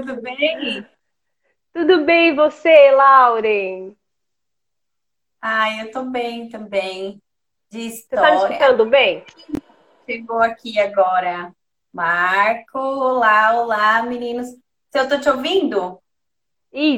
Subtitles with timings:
[0.00, 0.86] tudo bem?
[1.72, 3.96] Tudo bem, e você, Lauren?
[5.40, 7.20] Ai, eu tô bem também.
[7.70, 8.54] De Você tá me história.
[8.54, 9.24] escutando bem?
[10.06, 11.52] Chegou aqui agora.
[11.92, 14.48] Marco, olá, olá, meninos.
[14.90, 16.00] Se eu tô te ouvindo,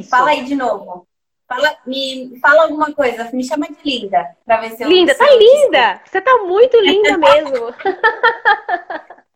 [0.08, 0.40] fala Isso.
[0.40, 1.06] aí de novo.
[1.48, 5.24] Fala, me fala alguma coisa, me chama de linda, pra ver se eu, Linda, tá
[5.34, 6.00] linda!
[6.04, 7.66] Você tá muito linda mesmo.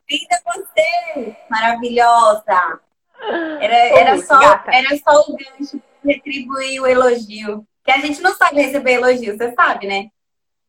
[0.08, 2.80] Linda você, maravilhosa.
[3.60, 7.66] Era, era só, era só o gancho retribuir o elogio.
[7.84, 10.08] Que a gente não sabe receber elogio, você sabe, né?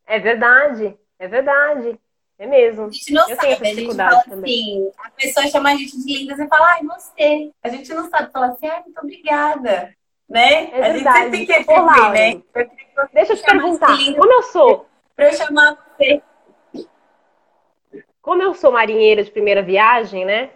[0.05, 1.99] É verdade, é verdade.
[2.37, 2.87] É mesmo.
[2.87, 4.43] A gente não Eu sabe, a gente fala também.
[4.43, 7.51] assim, a pessoa chama a gente de linda, você fala, ai, você.
[7.63, 9.95] A gente não sabe falar assim, ai, muito obrigada.
[10.27, 10.69] Né?
[10.71, 11.45] É A gente sempre tem verdade.
[11.45, 12.41] que retribuir, né?
[12.53, 16.21] Eu deixa eu te perguntar, linda como eu sou, pra eu chamar você.
[18.21, 20.49] como eu sou marinheira de primeira viagem, né?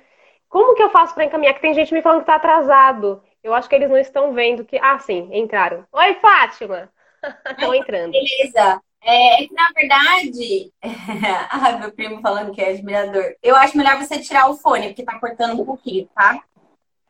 [0.50, 1.54] Como que eu faço pra encaminhar?
[1.54, 3.24] Que tem gente me falando que tá atrasado.
[3.44, 4.78] Eu acho que eles não estão vendo que.
[4.80, 5.86] Ah, sim, entraram.
[5.92, 6.90] Oi, Fátima!
[7.52, 8.12] Estão entrando.
[8.12, 8.82] Beleza.
[9.02, 10.74] É, é que, na verdade,
[11.52, 13.36] ai, meu primo falando que é admirador.
[13.42, 16.44] Eu acho melhor você tirar o fone, porque tá cortando um pouquinho, tá?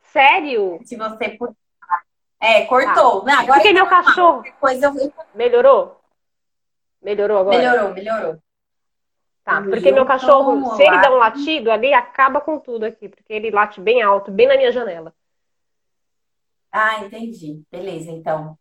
[0.02, 0.78] Sério?
[0.84, 1.54] Se você puder.
[2.40, 2.68] É, Tá.
[2.68, 3.24] cortou.
[3.24, 4.44] Não, É agora porque tá meu cachorro.
[4.60, 4.92] Coisa
[5.34, 6.00] Melhorou?
[7.02, 7.58] Melhorou agora?
[7.58, 8.38] Melhorou, melhorou.
[9.50, 13.32] Tá, porque meu cachorro, se ele dá um latido ali, acaba com tudo aqui, porque
[13.32, 15.12] ele late bem alto, bem na minha janela.
[16.70, 17.60] Ah, entendi.
[17.68, 18.56] Beleza, então.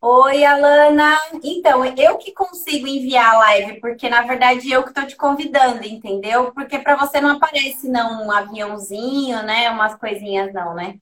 [0.00, 1.18] Oi, Alana.
[1.42, 5.84] Então, eu que consigo enviar a live, porque na verdade eu que tô te convidando,
[5.84, 6.52] entendeu?
[6.52, 9.70] Porque para você não aparece não um aviãozinho, né?
[9.70, 10.98] Umas coisinhas não, né?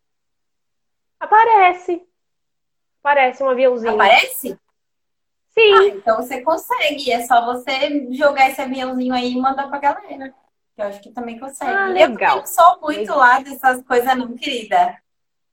[1.19, 2.03] Aparece.
[3.03, 3.93] Aparece um aviãozinho.
[3.93, 4.59] Aparece?
[5.51, 5.89] Ah, Sim.
[5.89, 7.11] então você consegue.
[7.13, 10.33] É só você jogar esse aviãozinho aí e mandar pra galera.
[10.77, 11.71] Eu acho que também consegue.
[11.73, 12.39] Ah, Eu legal.
[12.39, 13.19] não sou muito Legal.
[13.19, 14.97] lá dessas coisas, não, querida.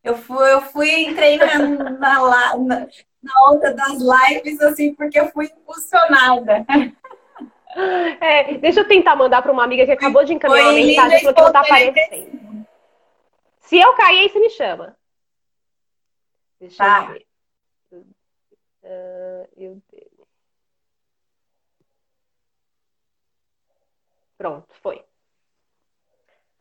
[0.03, 2.88] Eu fui, eu fui, entrei na, na, na,
[3.22, 6.66] na onda das lives, assim, porque eu fui impulsionada.
[8.19, 11.03] É, deixa eu tentar mandar para uma amiga que acabou de encaminhar uma Foi linda
[11.03, 12.66] mensagem falou que não tá aparecendo.
[13.59, 14.97] Se eu cair, aí você me chama.
[16.59, 17.01] Deixa eu Tá.
[17.01, 17.26] ver.
[18.87, 19.81] Ah, eu...
[24.37, 25.03] Pronto, foi.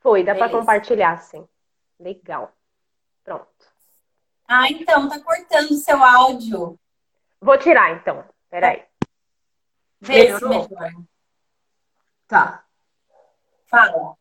[0.00, 0.58] Foi, dá para Beleza.
[0.58, 1.46] compartilhar, sim.
[2.00, 2.52] Legal.
[3.22, 3.46] Pronto.
[4.48, 6.78] Ah, então, tá cortando o seu áudio.
[7.40, 8.28] Vou tirar, então.
[8.48, 8.84] Peraí.
[10.00, 10.68] Vê se Melhorou?
[10.68, 10.94] melhora.
[12.26, 12.64] Tá.
[13.66, 14.16] Fala.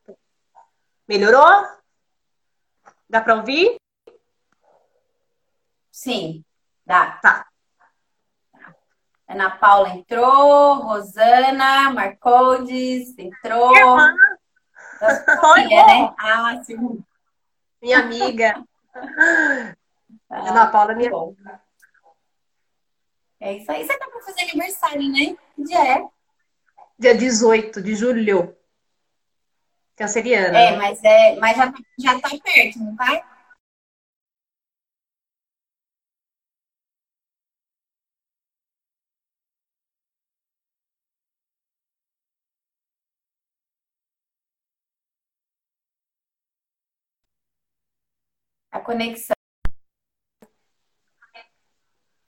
[1.07, 1.79] Melhorou?
[3.09, 3.79] Dá para ouvir?
[5.91, 6.43] Sim,
[6.85, 7.17] dá.
[7.19, 7.47] Tá.
[9.27, 13.75] Ana Paula entrou, Rosana, Marcondes entrou.
[13.75, 14.13] Irmã.
[15.41, 16.13] Família, né?
[16.17, 17.03] Ah, sim.
[17.81, 18.63] Minha amiga.
[18.93, 21.35] Ah, Ana Paula, minha bom.
[23.39, 23.85] É isso aí.
[23.85, 25.35] Você tá pra fazer aniversário, né?
[25.55, 26.07] Que dia é?
[26.97, 28.55] Dia 18 de julho.
[29.97, 30.57] Canceriana.
[30.57, 33.34] É, mas, é, mas já, tá- já tá perto, não tá?
[48.75, 49.33] A conexão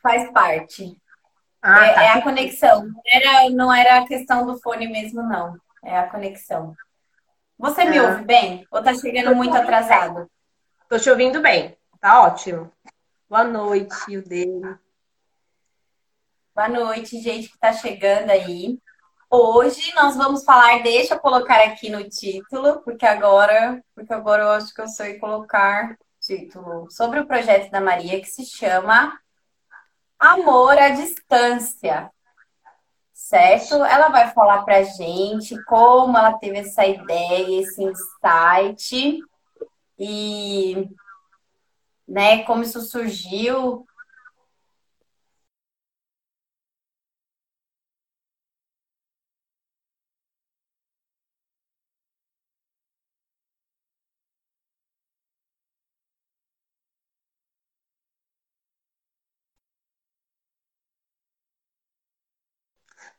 [0.02, 0.96] faz parte.
[1.62, 2.03] Ah, É, tá.
[2.03, 2.85] é a conexão.
[2.88, 5.59] Não era, não era a questão do fone mesmo, não.
[5.84, 6.74] É a conexão.
[7.57, 8.03] Você me Ah.
[8.12, 8.66] ouve bem?
[8.72, 10.31] Ou tá chegando muito atrasado?
[10.88, 11.78] Tô te ouvindo bem.
[12.00, 12.72] Tá ótimo.
[13.28, 14.78] Boa noite, o dele.
[16.56, 18.80] Boa noite, gente que tá chegando aí.
[19.30, 24.52] Hoje nós vamos falar, deixa eu colocar aqui no título, porque agora, porque agora eu
[24.52, 29.18] acho que eu sei colocar título sobre o projeto da Maria que se chama
[30.19, 32.12] Amor à Distância.
[33.13, 33.75] Certo?
[33.75, 39.19] Ela vai falar pra gente como ela teve essa ideia, esse insight
[39.97, 40.89] e,
[42.06, 43.88] né, como isso surgiu.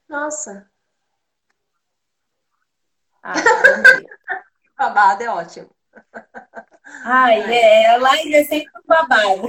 [0.08, 0.68] Nossa,
[3.22, 3.34] Ah,
[4.78, 5.68] babado é ótimo.
[7.04, 9.48] Ai, é, a live é sempre um babado.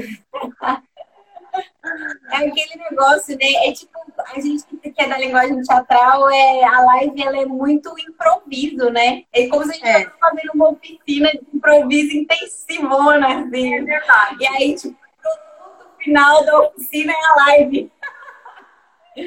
[2.31, 3.67] É aquele negócio, né?
[3.67, 3.97] É tipo,
[4.27, 9.23] a gente que é da linguagem teatral, é, a live ela é muito improviso, né?
[9.31, 9.91] É como se a gente É.
[10.00, 13.75] estivesse fazendo uma oficina de improviso intensivona, assim.
[13.75, 14.38] É verdade.
[14.41, 17.91] E aí, tipo, no final da oficina é a live.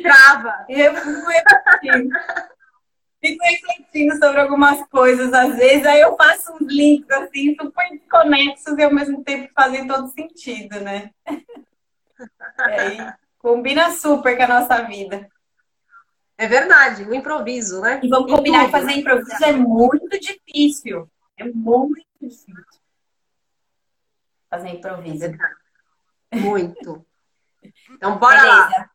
[0.00, 0.65] Trava.
[0.69, 2.19] Eu fico refletindo.
[3.21, 8.77] fico refletindo sobre algumas coisas, às vezes, aí eu faço uns links assim, super conexos
[8.79, 11.11] e ao mesmo tempo fazem todo sentido, né?
[12.59, 15.29] E aí, combina super com a nossa vida.
[16.37, 18.00] É verdade, o improviso, né?
[18.03, 21.09] E vamos combinar que fazer improviso é muito difícil.
[21.37, 22.55] É muito difícil.
[24.50, 25.25] Fazer improviso.
[25.25, 27.06] É muito.
[27.93, 28.56] Então, bora Beleza.
[28.56, 28.91] lá.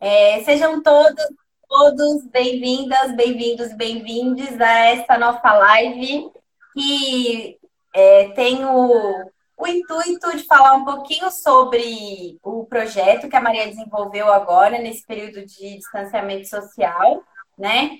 [0.00, 1.24] É, sejam todos,
[1.68, 6.30] todos bem-vindas, bem-vindos, bem-vindes a esta nossa live
[6.72, 7.58] que
[7.92, 13.66] é, tem o, o intuito de falar um pouquinho sobre o projeto que a Maria
[13.66, 17.24] desenvolveu agora, nesse período de distanciamento social,
[17.58, 17.98] né?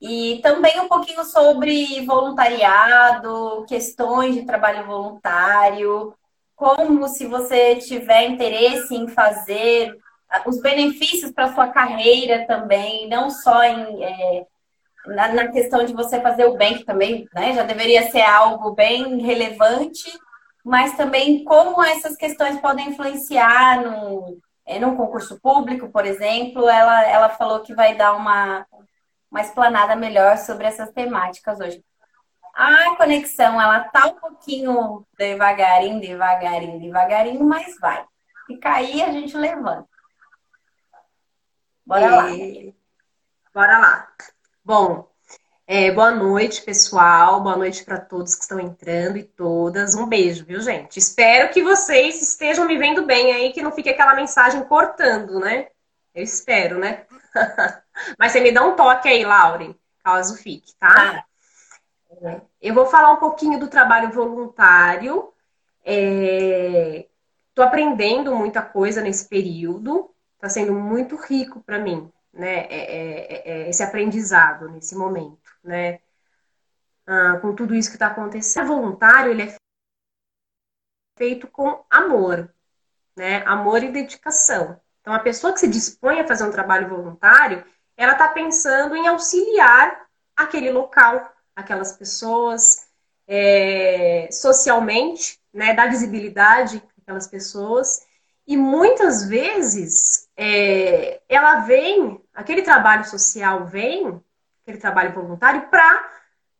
[0.00, 6.12] E também um pouquinho sobre voluntariado, questões de trabalho voluntário,
[6.56, 9.96] como se você tiver interesse em fazer
[10.46, 14.46] os benefícios para sua carreira também, não só em, é,
[15.06, 18.72] na, na, questão de você fazer o bem, que também né, já deveria ser algo
[18.72, 20.10] bem relevante,
[20.64, 26.68] mas também como essas questões podem influenciar no, é, num concurso público, por exemplo.
[26.68, 28.66] Ela, ela falou que vai dar uma,
[29.30, 31.82] uma explanada melhor sobre essas temáticas hoje.
[32.54, 38.04] A conexão, ela tá um pouquinho devagarinho, devagarinho, devagarinho, mas vai.
[38.46, 39.87] Se cair, a gente levanta.
[41.88, 42.26] Bora lá.
[43.54, 44.08] Bora lá.
[44.62, 45.10] Bom,
[45.66, 47.40] é, boa noite, pessoal.
[47.40, 49.94] Boa noite para todos que estão entrando e todas.
[49.94, 50.98] Um beijo, viu, gente?
[50.98, 55.68] Espero que vocês estejam me vendo bem aí, que não fique aquela mensagem cortando, né?
[56.14, 57.06] Eu espero, né?
[58.18, 59.74] Mas você me dá um toque aí, Lauren,
[60.04, 61.24] caso fique, tá?
[62.20, 62.42] tá?
[62.60, 65.32] Eu vou falar um pouquinho do trabalho voluntário.
[65.82, 67.66] Estou é...
[67.66, 72.66] aprendendo muita coisa nesse período está sendo muito rico para mim, né?
[72.66, 76.00] É, é, é, é, esse aprendizado nesse momento, né?
[77.06, 78.64] Ah, com tudo isso que está acontecendo.
[78.64, 79.56] O voluntário ele é
[81.18, 82.52] feito com amor,
[83.16, 83.42] né?
[83.46, 84.80] Amor e dedicação.
[85.00, 87.64] Então, a pessoa que se dispõe a fazer um trabalho voluntário,
[87.96, 90.06] ela está pensando em auxiliar
[90.36, 92.88] aquele local, aquelas pessoas,
[93.26, 95.74] é, socialmente, né?
[95.74, 98.06] Dar visibilidade àquelas pessoas.
[98.46, 104.22] E muitas vezes é, ela vem, aquele trabalho social vem,
[104.62, 106.04] aquele trabalho voluntário, para uh,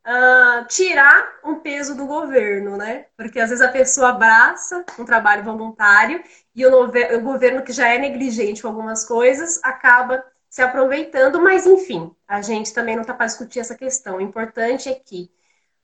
[0.05, 3.07] ah, tirar um peso do governo, né?
[3.17, 6.21] Porque às vezes a pessoa abraça um trabalho voluntário
[6.57, 11.65] e o, o governo, que já é negligente com algumas coisas, acaba se aproveitando, mas
[11.65, 14.17] enfim, a gente também não está para discutir essa questão.
[14.17, 15.31] O importante é que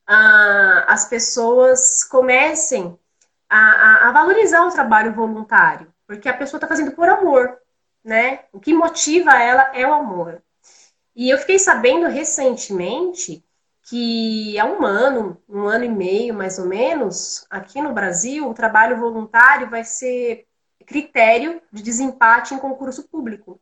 [0.08, 2.98] uh, as pessoas comecem
[3.48, 7.62] a, a, a valorizar o trabalho voluntário, porque a pessoa está fazendo por amor
[8.04, 8.40] né?
[8.52, 10.42] O que motiva ela é o amor.
[11.16, 13.44] E eu fiquei sabendo recentemente
[13.82, 18.54] que há um ano, um ano e meio mais ou menos, aqui no Brasil, o
[18.54, 20.46] trabalho voluntário vai ser
[20.86, 23.60] critério de desempate em concurso público.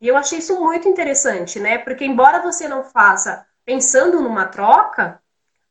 [0.00, 1.78] E eu achei isso muito interessante, né?
[1.78, 5.20] Porque embora você não faça pensando numa troca,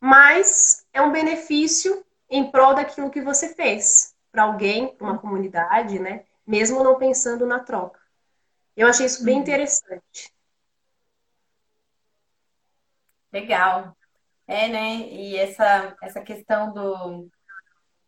[0.00, 5.98] mas é um benefício em prol daquilo que você fez para alguém, para uma comunidade,
[5.98, 6.24] né?
[6.46, 8.00] Mesmo não pensando na troca.
[8.76, 9.42] Eu achei isso bem uhum.
[9.42, 10.32] interessante.
[13.32, 13.96] Legal.
[14.46, 14.96] É, né?
[15.08, 17.28] E essa, essa questão do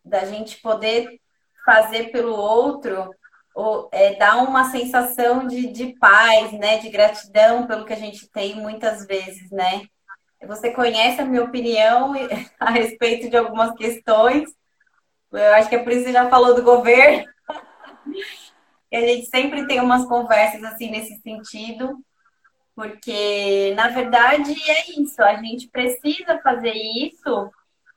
[0.04, 1.20] da gente poder
[1.64, 3.10] fazer pelo outro
[3.52, 6.78] ou, é, dá uma sensação de, de paz, né?
[6.78, 9.82] De gratidão pelo que a gente tem muitas vezes, né?
[10.46, 12.12] Você conhece a minha opinião
[12.60, 14.48] a respeito de algumas questões.
[15.32, 17.26] Eu acho que é por isso que você já falou do governo.
[18.90, 21.98] E a gente sempre tem umas conversas assim nesse sentido,
[22.74, 27.50] porque na verdade é isso, a gente precisa fazer isso,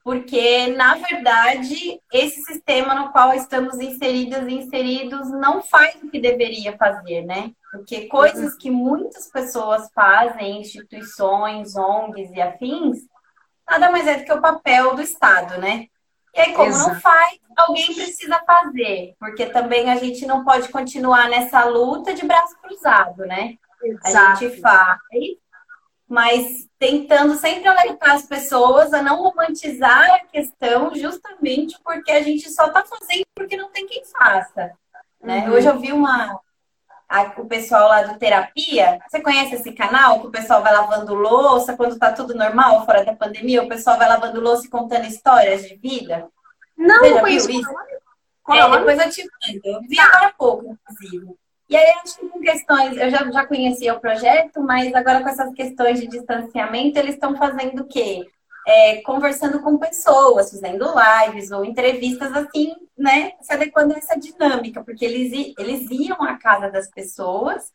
[0.04, 6.20] porque na verdade esse sistema no qual estamos inseridas e inseridos não faz o que
[6.20, 7.52] deveria fazer, né?
[7.72, 13.00] Porque coisas que muitas pessoas fazem, instituições, ONGs e afins,
[13.70, 15.88] nada mais é do que o papel do Estado, né?
[16.36, 16.90] E aí, como Exato.
[16.90, 22.26] não faz, alguém precisa fazer, porque também a gente não pode continuar nessa luta de
[22.26, 23.56] braço cruzado, né?
[23.84, 24.18] Exato.
[24.18, 25.00] A gente faz,
[26.08, 32.50] mas tentando sempre alertar as pessoas a não romantizar a questão, justamente porque a gente
[32.50, 34.72] só está fazendo porque não tem quem faça.
[35.22, 35.48] Né?
[35.48, 35.56] Uhum.
[35.56, 36.40] Hoje eu vi uma,
[37.10, 39.00] a, o pessoal lá do Terapia.
[39.10, 40.22] Você conhece esse canal?
[40.22, 43.98] Que o pessoal vai lavando louça quando tá tudo normal, fora da pandemia, o pessoal
[43.98, 46.28] vai lavando louça e contando histórias de vida?
[46.78, 47.70] Não, não conheço isso.
[48.52, 49.62] É, depois eu te mando.
[49.64, 51.36] Eu vi agora há pouco, inclusive.
[51.70, 55.30] E aí, acho que com questões, eu já, já conhecia o projeto, mas agora com
[55.30, 58.28] essas questões de distanciamento, eles estão fazendo o quê?
[58.72, 63.32] É, conversando com pessoas, fazendo lives ou entrevistas assim, né?
[63.42, 67.72] Se adequando a essa dinâmica, porque eles, eles iam à casa das pessoas,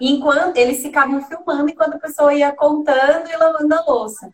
[0.00, 4.30] enquanto eles ficavam filmando enquanto a pessoa ia contando e lavando a louça.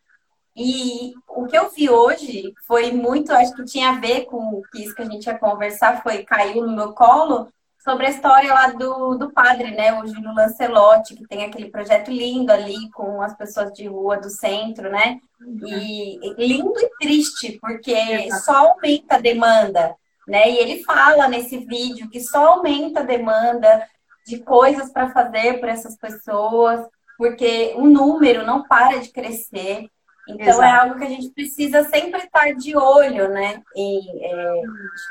[0.55, 4.95] E o que eu vi hoje foi muito, acho que tinha a ver com isso
[4.95, 7.49] que a gente ia conversar, foi caiu no meu colo,
[7.85, 12.11] sobre a história lá do, do padre, né, o Júlio Lancelotti, que tem aquele projeto
[12.11, 15.19] lindo ali com as pessoas de rua do centro, né?
[15.67, 19.97] E lindo e triste, porque só aumenta a demanda,
[20.29, 20.49] né?
[20.49, 23.85] E ele fala nesse vídeo que só aumenta a demanda
[24.25, 26.87] de coisas para fazer para essas pessoas,
[27.19, 29.89] porque o número não para de crescer.
[30.29, 30.63] Então é Exato.
[30.63, 33.61] é algo que a gente precisa sempre estar de olho, né?
[33.75, 34.63] E, é,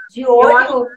[0.09, 0.87] de olho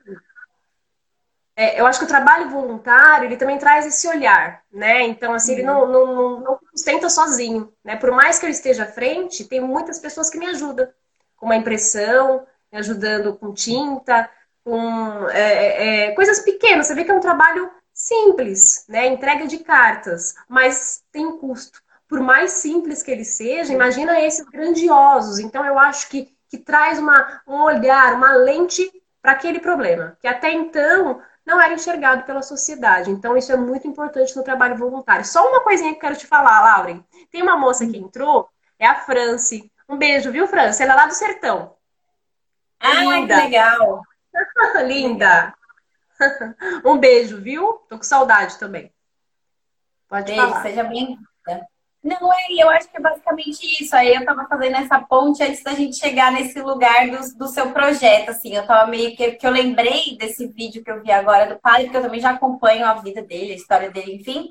[1.57, 5.03] é, eu acho que o trabalho voluntário, ele também traz esse olhar, né?
[5.03, 5.59] Então, assim, uhum.
[5.59, 7.95] ele não, não, não sustenta sozinho, né?
[7.95, 10.89] Por mais que eu esteja à frente, tem muitas pessoas que me ajudam
[11.37, 14.29] com uma impressão, me ajudando com tinta,
[14.65, 16.89] com é, é, é, coisas pequenas.
[16.89, 19.07] Você vê que é um trabalho simples, né?
[19.07, 21.81] Entrega de cartas, mas tem custo.
[22.09, 25.39] Por mais simples que ele seja, imagina esses grandiosos.
[25.39, 28.91] Então, eu acho que, que traz uma, um olhar, uma lente
[29.23, 33.11] para aquele problema, que até então não era enxergado pela sociedade.
[33.11, 35.25] Então, isso é muito importante no trabalho voluntário.
[35.25, 37.05] Só uma coisinha que eu quero te falar, Lauren.
[37.31, 38.49] Tem uma moça que entrou,
[38.79, 39.71] é a Franci.
[39.89, 40.83] Um beijo, viu, Franci?
[40.83, 41.77] Ela é lá do sertão.
[42.81, 43.37] Ah, linda.
[43.37, 44.03] que legal.
[44.87, 45.55] linda.
[46.85, 47.75] um beijo, viu?
[47.89, 48.93] Tô com saudade também.
[50.09, 50.63] Pode beijo, falar.
[50.63, 51.69] seja bem-vinda.
[52.05, 53.97] Não, é, eu acho que é basicamente isso.
[53.97, 57.73] Aí eu tava fazendo essa ponte antes da gente chegar nesse lugar do, do seu
[57.73, 58.55] projeto, assim.
[58.55, 61.85] Eu tava meio que, que eu lembrei desse vídeo que eu vi agora do padre,
[61.85, 64.51] porque eu também já acompanho a vida dele, a história dele, enfim,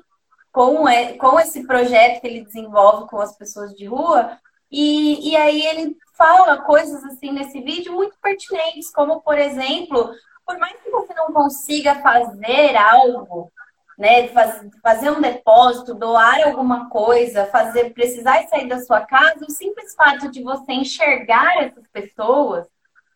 [0.50, 4.36] com, é, com esse projeto que ele desenvolve com as pessoas de rua.
[4.68, 10.10] E, e aí ele fala coisas assim nesse vídeo muito pertinentes, como, por exemplo,
[10.44, 13.52] por mais que você não consiga fazer algo
[13.98, 14.28] né?
[14.82, 20.30] Fazer um depósito, doar alguma coisa, fazer precisar sair da sua casa, o simples fato
[20.30, 22.66] de você enxergar essas pessoas,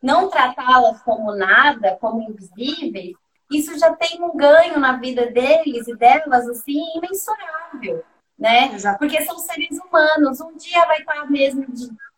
[0.02, 3.16] não tratá-las como nada, como invisíveis,
[3.50, 8.04] isso já tem um ganho na vida deles e delas assim imensurável,
[8.38, 8.72] né?
[8.74, 8.98] Exato.
[8.98, 11.66] Porque são seres humanos, um dia vai estar mesmo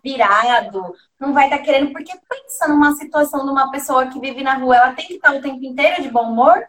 [0.02, 4.54] virado, não vai estar querendo, porque pensa numa situação de uma pessoa que vive na
[4.54, 6.66] rua, ela tem que estar o tempo inteiro de bom humor,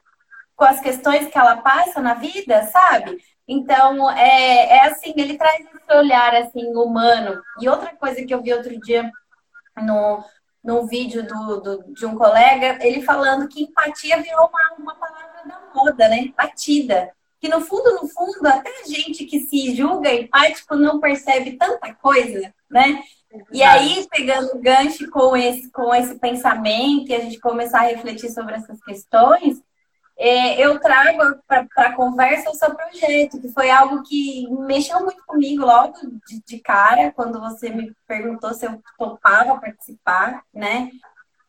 [0.62, 3.18] com as questões que ela passa na vida, sabe?
[3.48, 7.42] Então, é, é assim, ele traz esse olhar, assim, humano.
[7.60, 9.12] E outra coisa que eu vi outro dia
[9.82, 10.24] no,
[10.64, 15.42] no vídeo do, do, de um colega, ele falando que empatia virou uma, uma palavra
[15.48, 16.32] da moda, né?
[16.38, 17.12] Batida.
[17.40, 21.92] Que no fundo, no fundo, até a gente que se julga empático não percebe tanta
[21.96, 23.02] coisa, né?
[23.52, 27.88] E aí, pegando o gancho com esse, com esse pensamento e a gente começar a
[27.88, 29.60] refletir sobre essas questões,
[30.24, 35.26] é, eu trago para a conversa o seu projeto, que foi algo que mexeu muito
[35.26, 35.96] comigo logo
[36.28, 40.92] de, de, cara, quando você me perguntou se eu topava participar, né?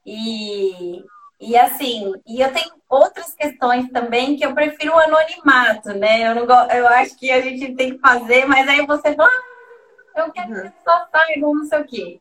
[0.06, 1.04] E,
[1.38, 6.26] e assim, e eu tenho outras questões também que eu prefiro o anonimato, né?
[6.26, 10.22] Eu, não, eu acho que a gente tem que fazer, mas aí você fala, ah,
[10.22, 12.20] eu quero que só saibam não sei o quê.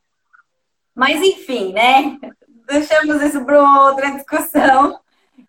[0.93, 2.19] Mas enfim, né?
[2.67, 5.00] Deixamos isso para outra discussão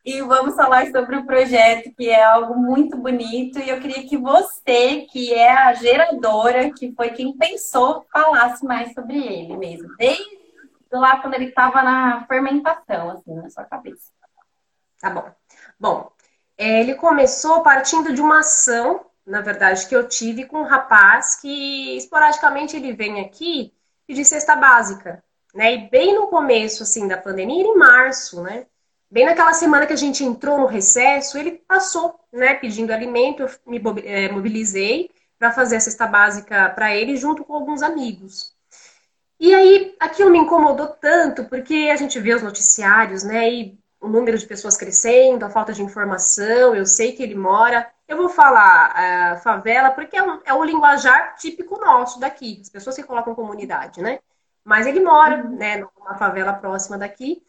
[0.04, 3.58] e vamos falar sobre o projeto, que é algo muito bonito.
[3.60, 8.92] E eu queria que você, que é a geradora, que foi quem pensou, falasse mais
[8.94, 10.42] sobre ele mesmo, desde
[10.90, 14.10] lá quando ele estava na fermentação, assim, na sua cabeça.
[15.00, 15.30] Tá bom.
[15.78, 16.12] Bom,
[16.58, 21.36] é, ele começou partindo de uma ação, na verdade, que eu tive com um rapaz
[21.40, 23.72] que esporadicamente ele vem aqui
[24.06, 25.22] pedir cesta básica,
[25.54, 25.74] né?
[25.74, 28.66] E bem no começo, assim, da pandemia, em março, né?
[29.12, 33.50] Bem naquela semana que a gente entrou no recesso, ele passou, né, pedindo alimento, eu
[33.66, 38.56] me é, mobilizei para fazer a cesta básica para ele junto com alguns amigos.
[39.38, 44.08] E aí, aquilo me incomodou tanto, porque a gente vê os noticiários, né, e o
[44.08, 47.86] número de pessoas crescendo, a falta de informação, eu sei que ele mora.
[48.08, 48.94] Eu vou falar
[49.36, 53.34] uh, favela porque é um, é um linguajar típico nosso daqui, as pessoas que colocam
[53.34, 54.20] comunidade, né?
[54.64, 55.54] Mas ele mora, uhum.
[55.54, 57.42] né, numa favela próxima daqui.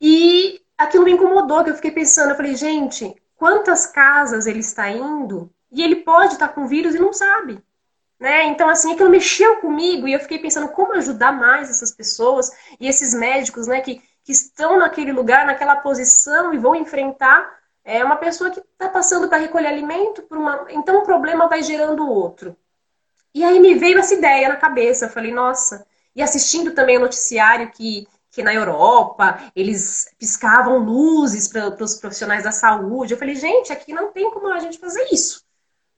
[0.00, 4.90] E aquilo me incomodou, que eu fiquei pensando, eu falei, gente, quantas casas ele está
[4.90, 7.62] indo e ele pode estar com vírus e não sabe.
[8.18, 8.44] Né?
[8.44, 12.88] Então, assim, aquilo mexeu comigo e eu fiquei pensando como ajudar mais essas pessoas e
[12.88, 18.16] esses médicos né, que, que estão naquele lugar, naquela posição e vão enfrentar é, uma
[18.16, 20.66] pessoa que está passando para recolher alimento, uma...
[20.70, 22.56] então um problema vai gerando outro.
[23.34, 27.00] E aí me veio essa ideia na cabeça, eu falei, nossa, e assistindo também o
[27.00, 33.12] noticiário que que na Europa eles piscavam luzes para os profissionais da saúde.
[33.12, 35.44] Eu falei, gente, aqui não tem como a gente fazer isso.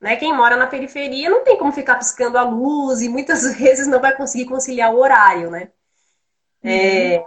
[0.01, 0.17] Né?
[0.17, 4.01] Quem mora na periferia não tem como ficar piscando a luz e muitas vezes não
[4.01, 5.71] vai conseguir conciliar o horário, né?
[6.65, 6.71] Uhum.
[6.71, 7.25] É,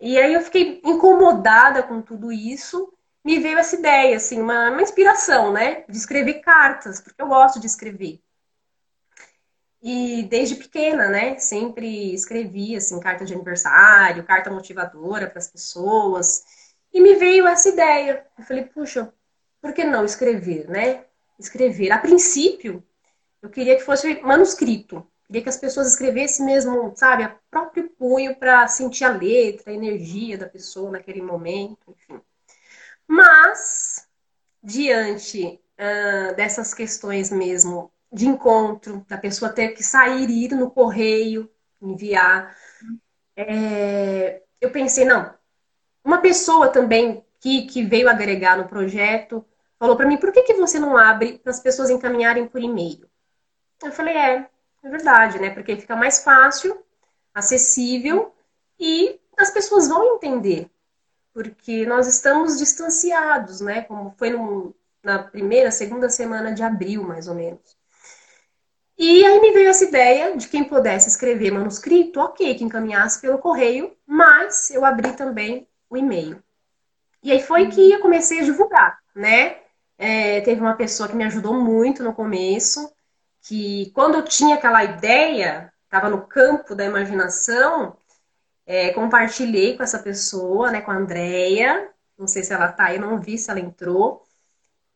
[0.00, 2.92] e aí eu fiquei incomodada com tudo isso.
[3.24, 5.84] Me veio essa ideia, assim, uma, uma inspiração, né?
[5.88, 8.20] De escrever cartas, porque eu gosto de escrever.
[9.82, 16.44] E desde pequena, né, sempre escrevi assim carta de aniversário, carta motivadora para as pessoas.
[16.92, 18.26] E me veio essa ideia.
[18.38, 19.12] Eu falei, puxa,
[19.60, 21.04] por que não escrever, né?
[21.38, 21.92] Escrever.
[21.92, 22.82] A princípio,
[23.42, 25.06] eu queria que fosse manuscrito.
[25.26, 29.74] Queria que as pessoas escrevessem mesmo, sabe, a próprio punho para sentir a letra, a
[29.74, 32.20] energia da pessoa naquele momento, enfim.
[33.06, 34.06] Mas,
[34.62, 40.70] diante uh, dessas questões mesmo de encontro, da pessoa ter que sair e ir no
[40.70, 41.50] correio,
[41.82, 42.56] enviar.
[43.36, 45.34] É, eu pensei, não,
[46.02, 49.44] uma pessoa também que, que veio agregar no projeto
[49.78, 53.06] falou para mim, por que, que você não abre para as pessoas encaminharem por e-mail?
[53.84, 54.48] Eu falei, é,
[54.82, 55.50] é verdade, né?
[55.50, 56.82] Porque fica mais fácil,
[57.34, 58.34] acessível
[58.80, 60.70] e as pessoas vão entender.
[61.34, 63.82] Porque nós estamos distanciados, né?
[63.82, 67.76] Como foi no, na primeira, segunda semana de abril, mais ou menos.
[68.98, 73.38] E aí me veio essa ideia de quem pudesse escrever manuscrito, ok, que encaminhasse pelo
[73.38, 76.42] correio, mas eu abri também o e-mail.
[77.22, 79.58] E aí foi que eu comecei a divulgar, né?
[79.98, 82.90] É, teve uma pessoa que me ajudou muito no começo,
[83.42, 87.96] que quando eu tinha aquela ideia, estava no campo da imaginação,
[88.66, 92.98] é, compartilhei com essa pessoa, né, com a Andrea, não sei se ela tá aí,
[92.98, 94.24] não vi se ela entrou,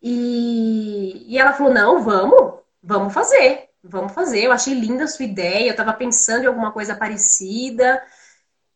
[0.03, 4.45] e, e ela falou, não, vamos, vamos fazer vamos fazer.
[4.45, 8.03] Eu achei linda a sua ideia, eu estava pensando em alguma coisa parecida.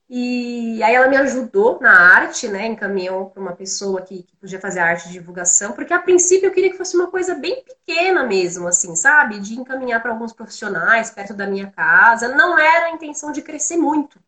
[0.09, 2.67] E aí ela me ajudou na arte, né?
[2.67, 6.47] Encaminhou para uma pessoa que, que, podia fazer a arte de divulgação, porque a princípio
[6.47, 9.38] eu queria que fosse uma coisa bem pequena mesmo, assim, sabe?
[9.40, 12.29] De encaminhar para alguns profissionais perto da minha casa.
[12.29, 14.21] Não era a intenção de crescer muito.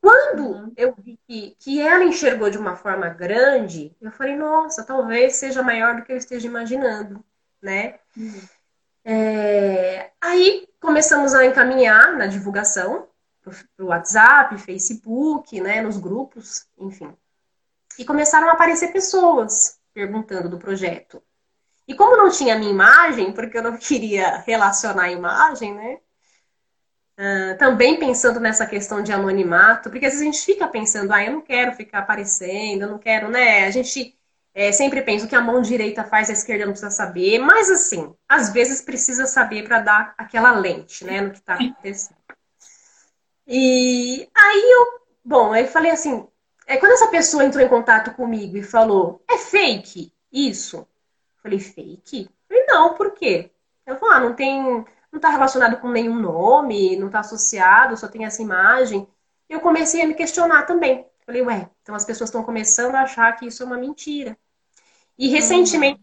[0.00, 0.72] Quando uhum.
[0.76, 5.62] eu vi que, que ela enxergou de uma forma grande, eu falei, nossa, talvez seja
[5.62, 7.22] maior do que eu esteja imaginando,
[7.60, 7.98] né?
[8.16, 8.40] Uhum.
[9.04, 13.08] É, aí começamos a encaminhar na divulgação
[13.42, 17.12] para o WhatsApp, Facebook, né, nos grupos, enfim.
[17.98, 21.22] E começaram a aparecer pessoas perguntando do projeto.
[21.88, 25.98] E como não tinha minha imagem, porque eu não queria relacionar a imagem, né?
[27.18, 31.22] Uh, também pensando nessa questão de anonimato, porque às vezes a gente fica pensando, ah,
[31.22, 33.66] eu não quero ficar aparecendo, eu não quero, né?
[33.66, 34.18] A gente
[34.52, 38.14] é, sempre penso que a mão direita faz, a esquerda não precisa saber, mas assim,
[38.28, 42.16] às vezes precisa saber para dar aquela lente, né, no que está acontecendo.
[43.46, 46.26] E aí eu, bom, aí falei assim,
[46.66, 50.78] é, quando essa pessoa entrou em contato comigo e falou, é fake isso?
[50.78, 50.86] Eu
[51.42, 52.30] falei, fake?
[52.48, 53.50] Eu falei, não, por quê?
[53.86, 54.86] Ela falou, ah, não tem, não
[55.16, 59.08] está relacionado com nenhum nome, não está associado, só tem essa imagem.
[59.48, 61.06] Eu comecei a me questionar também.
[61.26, 64.36] Falei, ué, então as pessoas estão começando a achar que isso é uma mentira.
[65.20, 66.00] E recentemente,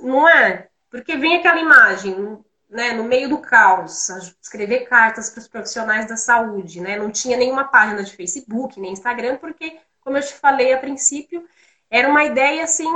[0.00, 0.68] não é?
[0.88, 4.08] Porque vem aquela imagem, né, no meio do caos,
[4.40, 6.96] escrever cartas para os profissionais da saúde, né?
[6.96, 11.46] Não tinha nenhuma página de Facebook, nem Instagram, porque, como eu te falei a princípio,
[11.90, 12.88] era uma ideia assim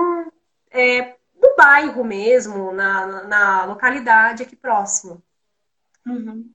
[0.71, 5.23] é, do bairro mesmo, na, na localidade aqui próximo.
[6.07, 6.51] Uhum.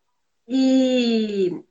[0.48, 1.64] E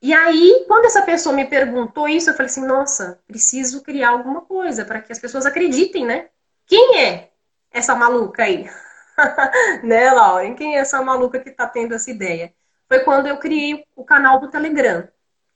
[0.00, 4.40] e aí, quando essa pessoa me perguntou isso, eu falei assim: nossa, preciso criar alguma
[4.40, 6.30] coisa para que as pessoas acreditem, né?
[6.66, 7.30] Quem é
[7.70, 8.68] essa maluca aí?
[9.82, 10.54] né, Lauren?
[10.54, 12.52] Quem é essa maluca que tá tendo essa ideia?
[12.88, 15.08] Foi quando eu criei o canal do Telegram.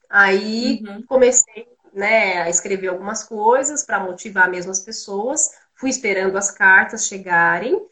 [0.09, 1.03] Aí uhum.
[1.05, 5.51] comecei né, a escrever algumas coisas para motivar mesmo as pessoas.
[5.75, 7.87] Fui esperando as cartas chegarem.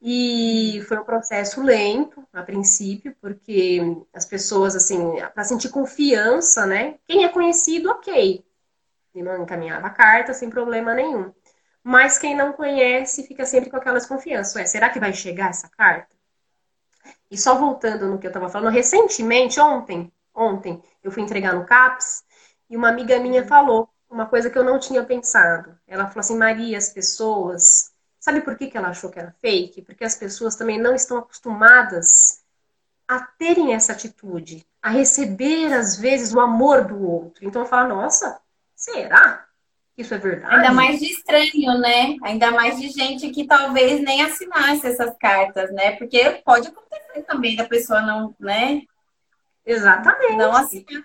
[0.00, 3.80] E foi um processo lento, a princípio, porque
[4.14, 4.96] as pessoas, assim,
[5.34, 6.94] para sentir confiança, né?
[7.04, 8.44] Quem é conhecido, ok.
[9.12, 11.32] E não encaminhava carta sem problema nenhum.
[11.88, 14.58] Mas quem não conhece fica sempre com aquela desconfiança.
[14.58, 16.14] Ué, será que vai chegar essa carta?
[17.30, 21.64] E só voltando no que eu estava falando, recentemente, ontem, ontem, eu fui entregar no
[21.64, 22.24] CAPS
[22.68, 25.78] e uma amiga minha falou uma coisa que eu não tinha pensado.
[25.86, 29.80] Ela falou assim, Maria, as pessoas Sabe por que, que ela achou que era fake?
[29.80, 32.44] Porque as pessoas também não estão acostumadas
[33.06, 37.46] a terem essa atitude, a receber, às vezes, o amor do outro.
[37.46, 38.38] Então fala, nossa,
[38.74, 39.47] será?
[39.98, 40.54] Isso é verdade?
[40.54, 42.16] Ainda mais de estranho, né?
[42.22, 45.96] Ainda mais de gente que talvez nem assinasse essas cartas, né?
[45.96, 48.82] Porque pode acontecer também da pessoa não, né?
[49.66, 50.36] Exatamente.
[50.36, 51.04] Não assinar,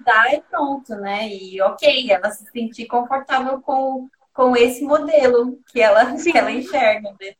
[0.00, 1.28] dá e pronto, né?
[1.28, 7.10] E ok, ela se sentir confortável com, com esse modelo que ela, que ela enxerga,
[7.20, 7.34] né?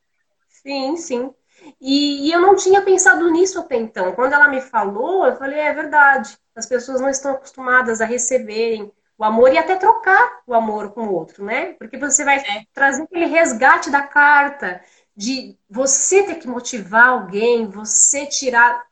[0.50, 1.34] Sim, sim.
[1.80, 4.12] E, e, eu não tinha pensado nisso até então.
[4.12, 6.36] Quando ela me falou, eu falei, é verdade.
[6.54, 11.02] As pessoas não estão acostumadas a receberem o amor e até trocar o amor com
[11.02, 11.74] o outro, né?
[11.74, 12.64] Porque você vai é.
[12.72, 14.82] trazer aquele resgate da carta
[15.14, 18.82] de você ter que motivar alguém, você tirar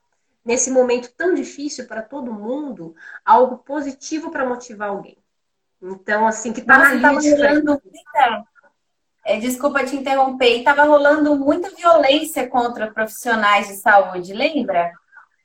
[0.45, 5.17] nesse momento tão difícil para todo mundo algo positivo para motivar alguém.
[5.81, 8.45] Então, assim, que tá Nossa, na linha
[9.25, 14.93] é, desculpa te interromper, e estava rolando muita violência contra profissionais de saúde, lembra?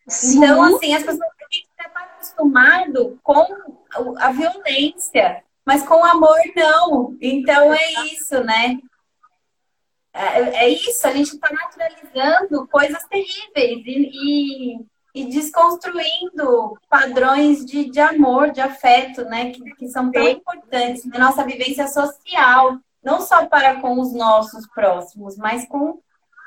[0.10, 0.40] Sim.
[0.40, 1.33] Então, assim, as pessoas
[2.24, 3.46] acostumado com
[4.18, 7.18] a violência, mas com amor não.
[7.22, 8.78] Então é isso, né?
[10.14, 17.90] É, é isso, a gente está naturalizando coisas terríveis e, e, e, desconstruindo padrões de,
[17.90, 19.52] de amor, de afeto, né?
[19.52, 24.66] Que, que são tão importantes na nossa vivência social não só para com os nossos
[24.68, 26.00] próximos, mas com,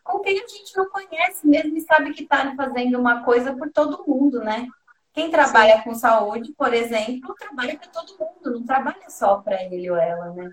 [0.03, 3.71] com quem a gente não conhece mesmo e sabe que está fazendo uma coisa por
[3.71, 4.67] todo mundo, né?
[5.17, 5.85] Quem trabalha Sim.
[5.85, 10.31] com saúde, por exemplo, trabalha para todo mundo, não trabalha só para ele ou ela,
[10.35, 10.51] né?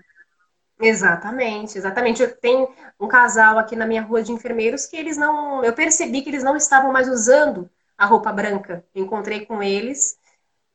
[0.80, 2.22] Exatamente, exatamente.
[2.22, 5.62] Eu tenho um casal aqui na minha rua de enfermeiros que eles não.
[5.62, 8.82] Eu percebi que eles não estavam mais usando a roupa branca.
[8.94, 10.18] encontrei com eles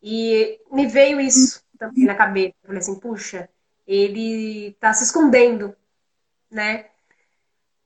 [0.04, 2.54] e me veio isso também na cabeça.
[2.62, 3.50] Eu falei assim, puxa,
[3.88, 5.76] ele está se escondendo,
[6.52, 6.86] né?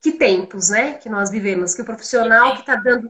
[0.01, 0.95] Que tempos, né?
[0.95, 3.09] Que nós vivemos, que o profissional que está dando,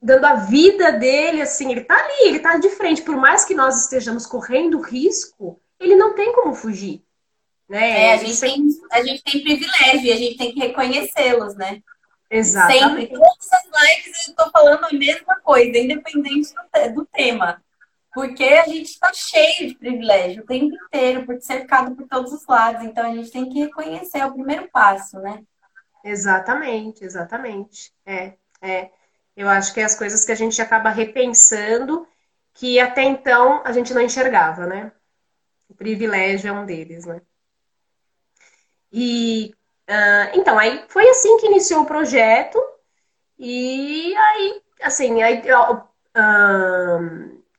[0.00, 3.02] dando a vida dele, assim, ele está ali, ele está de frente.
[3.02, 7.02] Por mais que nós estejamos correndo risco, ele não tem como fugir.
[7.68, 8.06] Né?
[8.06, 11.82] É, a gente, tem, a gente tem privilégio e a gente tem que reconhecê-los, né?
[12.28, 12.82] Exatamente.
[12.82, 17.62] Sempre, todas as lives eu estou falando a mesma coisa, independente do, do tema.
[18.12, 22.44] Porque a gente está cheio de privilégio o tempo inteiro, por cercado por todos os
[22.46, 22.84] lados.
[22.84, 25.42] Então a gente tem que reconhecer, é o primeiro passo, né?
[26.04, 27.92] Exatamente, exatamente.
[28.04, 28.90] É, é.
[29.40, 32.06] Eu acho que é as coisas que a gente acaba repensando
[32.52, 34.92] que até então a gente não enxergava, né?
[35.66, 37.22] O privilégio é um deles, né?
[38.92, 39.54] E
[39.88, 42.62] uh, então aí foi assim que iniciou o projeto
[43.38, 45.82] e aí assim aí uh,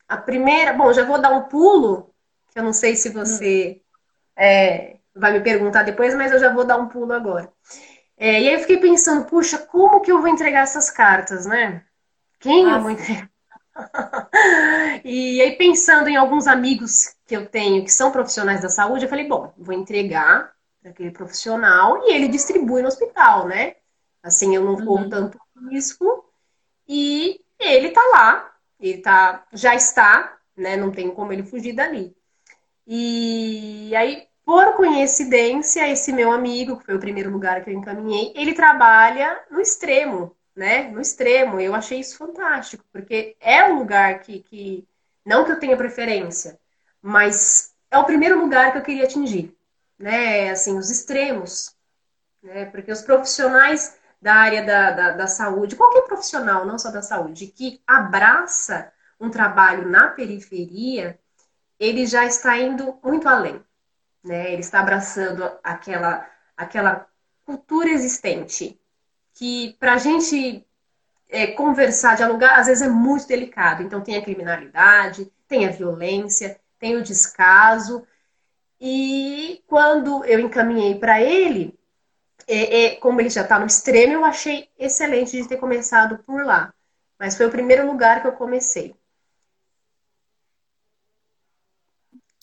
[0.07, 2.13] a primeira, bom, já vou dar um pulo,
[2.51, 3.81] que eu não sei se você
[4.35, 7.51] é, vai me perguntar depois, mas eu já vou dar um pulo agora.
[8.21, 11.84] É, e aí eu fiquei pensando, puxa, como que eu vou entregar essas cartas, né?
[12.39, 12.77] Quem Nossa.
[12.77, 13.31] eu vou entregar?
[15.03, 19.10] e aí pensando em alguns amigos que eu tenho que são profissionais da saúde, eu
[19.10, 23.77] falei, bom, vou entregar para aquele profissional e ele distribui no hospital, né?
[24.21, 25.10] Assim eu não corro uhum.
[25.10, 25.39] tanto
[25.71, 26.23] risco
[26.88, 30.75] e ele tá lá ele tá, já está, né?
[30.75, 32.15] Não tem como ele fugir dali.
[32.86, 38.33] E aí, por coincidência, esse meu amigo, que foi o primeiro lugar que eu encaminhei,
[38.35, 40.91] ele trabalha no extremo, né?
[40.91, 41.57] No extremo.
[41.57, 44.85] Eu achei isso fantástico, porque é um lugar que, que
[45.25, 46.59] não que eu tenha preferência,
[47.01, 49.55] mas é o primeiro lugar que eu queria atingir,
[49.97, 50.49] né?
[50.49, 51.73] Assim, os extremos,
[52.43, 52.65] né?
[52.65, 57.47] Porque os profissionais da área da, da, da, saúde, qualquer profissional, não só da saúde,
[57.47, 61.17] que abraça um trabalho na periferia,
[61.79, 63.63] ele já está indo muito além.
[64.23, 64.53] Né?
[64.53, 67.07] Ele está abraçando aquela, aquela
[67.45, 68.79] cultura existente,
[69.34, 70.65] que para a gente
[71.29, 73.81] é, conversar, dialogar, às vezes é muito delicado.
[73.81, 78.05] Então tem a criminalidade, tem a violência, tem o descaso.
[78.79, 81.77] E quando eu encaminhei para ele,
[82.47, 86.43] é, é, como ele já está no extremo, eu achei excelente de ter começado por
[86.43, 86.73] lá.
[87.17, 88.95] Mas foi o primeiro lugar que eu comecei.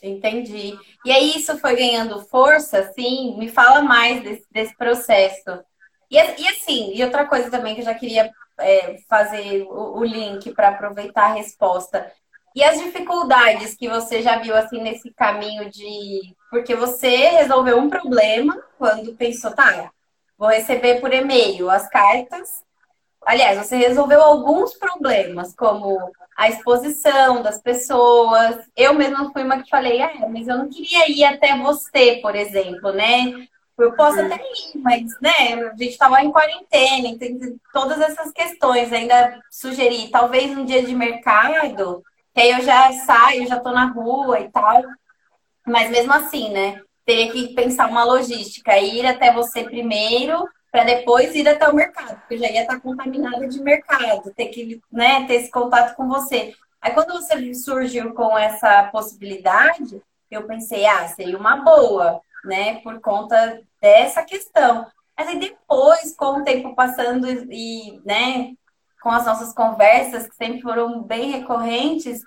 [0.02, 0.78] Entendi.
[1.04, 3.36] E aí isso foi ganhando força, assim?
[3.36, 5.62] Me fala mais desse, desse processo.
[6.10, 10.04] E, e, assim, e outra coisa também que eu já queria é, fazer o, o
[10.04, 12.10] link para aproveitar a resposta.
[12.54, 16.34] E as dificuldades que você já viu assim nesse caminho de.
[16.50, 19.90] Porque você resolveu um problema quando pensou, tá,
[20.36, 22.64] vou receber por e-mail as cartas.
[23.26, 28.58] Aliás, você resolveu alguns problemas, como a exposição das pessoas.
[28.76, 32.36] Eu mesma fui uma que falei, é, mas eu não queria ir até você, por
[32.36, 33.48] exemplo, né?
[33.76, 34.26] Eu posso uhum.
[34.26, 38.92] até ir, mas, né, a gente estava em quarentena, tem todas essas questões.
[38.92, 43.86] Ainda sugerir, talvez um dia de mercado, que aí eu já saio, já tô na
[43.86, 44.80] rua e tal.
[45.66, 51.34] Mas mesmo assim, né, teria que pensar uma logística, ir até você primeiro, para depois
[51.34, 55.34] ir até o mercado, porque já ia estar contaminada de mercado, ter que, né, ter
[55.34, 56.54] esse contato com você.
[56.80, 60.00] Aí quando você surgiu com essa possibilidade,
[60.30, 64.86] eu pensei, ah, seria uma boa, né, por conta dessa questão.
[65.16, 68.52] Mas aí depois, com o tempo passando e, né,
[69.02, 72.20] com as nossas conversas, que sempre foram bem recorrentes,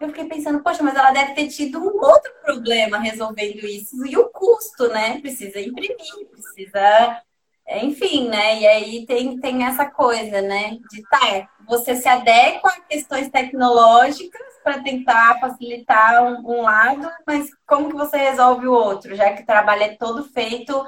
[0.00, 4.04] eu fiquei pensando, poxa, mas ela deve ter tido um outro problema resolvendo isso.
[4.04, 5.18] E o custo, né?
[5.20, 7.22] Precisa imprimir, precisa.
[7.68, 8.60] Enfim, né?
[8.60, 10.78] E aí tem, tem essa coisa, né?
[10.90, 17.50] De tá, você se adequa a questões tecnológicas para tentar facilitar um, um, lado, mas
[17.66, 20.84] como que você resolve o outro, já que o trabalho é todo feito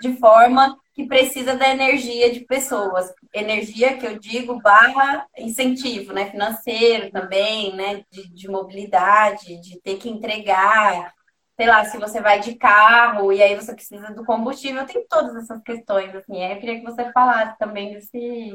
[0.00, 3.12] de forma que precisa da energia de pessoas.
[3.34, 6.30] Energia que eu digo barra incentivo, né?
[6.30, 8.04] Financeiro também, né?
[8.10, 11.12] De, de mobilidade, de ter que entregar.
[11.60, 15.36] Sei lá, se você vai de carro e aí você precisa do combustível, tem todas
[15.36, 16.42] essas questões, assim.
[16.42, 18.54] Eu queria que você falasse também desse...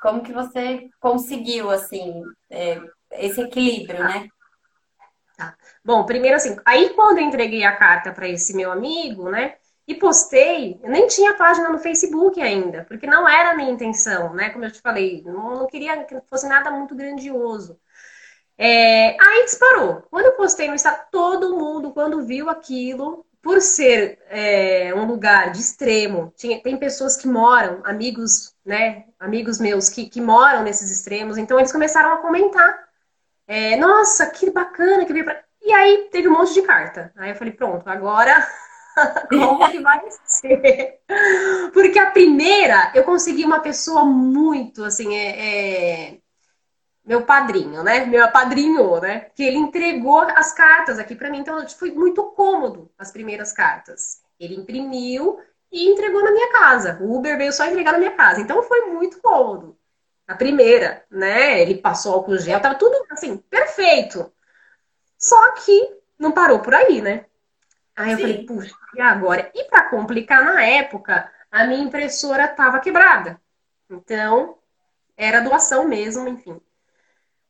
[0.00, 2.80] Como que você conseguiu, assim, é,
[3.14, 4.28] esse equilíbrio, né?
[5.36, 5.56] Tá.
[5.84, 9.56] Bom, primeiro assim, aí quando eu entreguei a carta para esse meu amigo, né?
[9.84, 14.32] E postei, eu nem tinha página no Facebook ainda, porque não era a minha intenção,
[14.32, 14.50] né?
[14.50, 17.80] Como eu te falei, não, não queria que fosse nada muito grandioso.
[18.56, 20.02] É, aí disparou.
[20.10, 25.52] Quando eu postei no Instagram, todo mundo, quando viu aquilo, por ser é, um lugar
[25.52, 29.04] de extremo, tinha, tem pessoas que moram, amigos, né?
[29.18, 32.84] Amigos meus que, que moram nesses extremos, então eles começaram a comentar.
[33.46, 35.42] É, Nossa, que bacana que veio pra...
[35.62, 37.12] E aí teve um monte de carta.
[37.16, 38.46] Aí eu falei, pronto, agora
[39.28, 41.00] Como que vai ser?
[41.72, 46.18] Porque a primeira, eu consegui uma pessoa muito, assim, é, é...
[47.04, 48.06] meu padrinho, né?
[48.06, 49.26] Meu padrinho, né?
[49.34, 54.22] Que ele entregou as cartas aqui para mim, então foi muito cômodo as primeiras cartas.
[54.40, 55.38] Ele imprimiu
[55.70, 56.98] e entregou na minha casa.
[57.00, 59.76] O Uber veio só entregar na minha casa, então foi muito cômodo.
[60.26, 61.60] A primeira, né?
[61.60, 64.32] Ele passou álcool gel, tava tudo assim, perfeito.
[65.18, 67.26] Só que não parou por aí, né?
[67.94, 68.22] Aí eu Sim.
[68.22, 69.50] falei, puxa, e agora?
[69.54, 73.40] E para complicar, na época, a minha impressora estava quebrada.
[73.88, 74.58] Então,
[75.16, 76.60] era doação mesmo, enfim.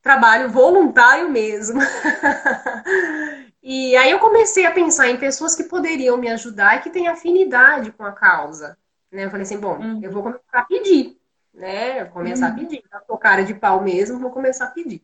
[0.05, 1.81] Trabalho voluntário mesmo.
[3.63, 7.09] e aí eu comecei a pensar em pessoas que poderiam me ajudar e que têm
[7.09, 8.77] afinidade com a causa.
[9.11, 9.25] Né?
[9.25, 10.01] Eu falei assim, bom, uhum.
[10.03, 11.19] eu vou começar a pedir.
[11.55, 12.03] Né?
[12.03, 12.53] Eu vou começar uhum.
[12.53, 12.85] a pedir.
[12.93, 15.03] Eu tô cara de pau mesmo, vou começar a pedir.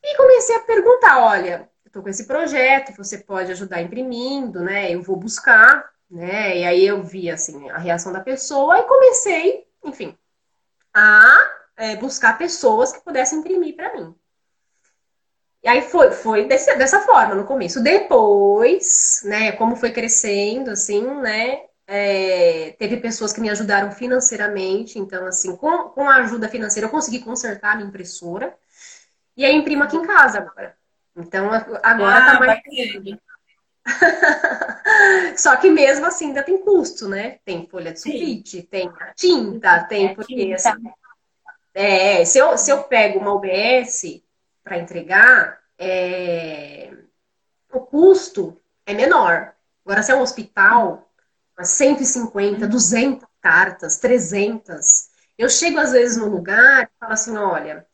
[0.00, 4.94] E comecei a perguntar, olha, estou com esse projeto, você pode ajudar imprimindo, né?
[4.94, 6.58] Eu vou buscar, né?
[6.58, 10.16] E aí eu vi assim a reação da pessoa e comecei, enfim,
[10.94, 14.14] a é, buscar pessoas que pudessem imprimir para mim.
[15.64, 17.82] E aí foi, foi desse, dessa forma no começo.
[17.82, 24.96] Depois, né, como foi crescendo, assim, né, é, teve pessoas que me ajudaram financeiramente.
[24.96, 28.56] Então, assim, com, com a ajuda financeira, eu consegui consertar a minha impressora.
[29.36, 30.76] E aí imprimo aqui em casa agora.
[31.16, 32.60] Então agora tá ah, tá mais.
[35.36, 37.38] Só que mesmo assim ainda tem custo, né?
[37.44, 40.54] Tem folha de sulfite, tem tinta, tem é, porque tinta.
[40.54, 40.92] Assim,
[41.74, 44.22] é, se eu, se eu pego uma OBS
[44.62, 46.92] para entregar, é,
[47.72, 49.54] o custo é menor.
[49.84, 51.10] Agora, se é um hospital,
[51.60, 57.86] 150, 200 cartas, 300, eu chego às vezes no lugar e falo assim: olha,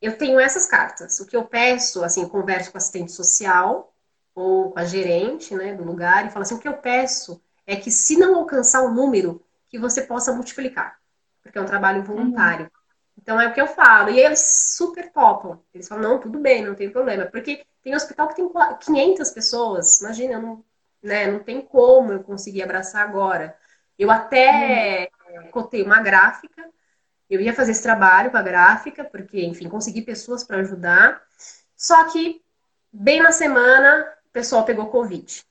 [0.00, 1.20] eu tenho essas cartas.
[1.20, 3.92] O que eu peço, assim, eu converso com assistente social
[4.34, 7.76] ou com a gerente né, do lugar e falo assim, o que eu peço é
[7.76, 10.98] que se não alcançar o número, que você possa multiplicar.
[11.42, 12.70] Porque é um trabalho voluntário.
[13.26, 14.10] Então é o que eu falo.
[14.10, 14.40] E eles
[14.76, 15.60] super topam.
[15.74, 17.26] Eles falam, não, tudo bem, não tem problema.
[17.26, 18.48] Porque tem hospital que tem
[18.80, 20.00] 500 pessoas.
[20.00, 20.64] Imagina, não,
[21.02, 23.56] né, não tem como eu conseguir abraçar agora.
[23.98, 25.50] Eu até uhum.
[25.50, 26.70] cotei uma gráfica
[27.28, 31.20] eu ia fazer esse trabalho com a gráfica, porque, enfim, consegui pessoas para ajudar.
[31.76, 32.40] Só que,
[32.92, 35.44] bem na semana, o pessoal pegou Covid.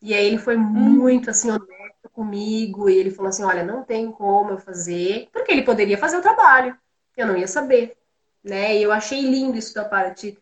[0.00, 0.60] E aí ele foi hum.
[0.60, 2.88] muito, assim, honesto comigo.
[2.88, 5.28] E ele falou assim: olha, não tem como eu fazer.
[5.32, 6.76] Porque ele poderia fazer o trabalho.
[7.16, 7.96] Eu não ia saber.
[8.42, 8.76] Né?
[8.76, 10.38] E eu achei lindo isso da parte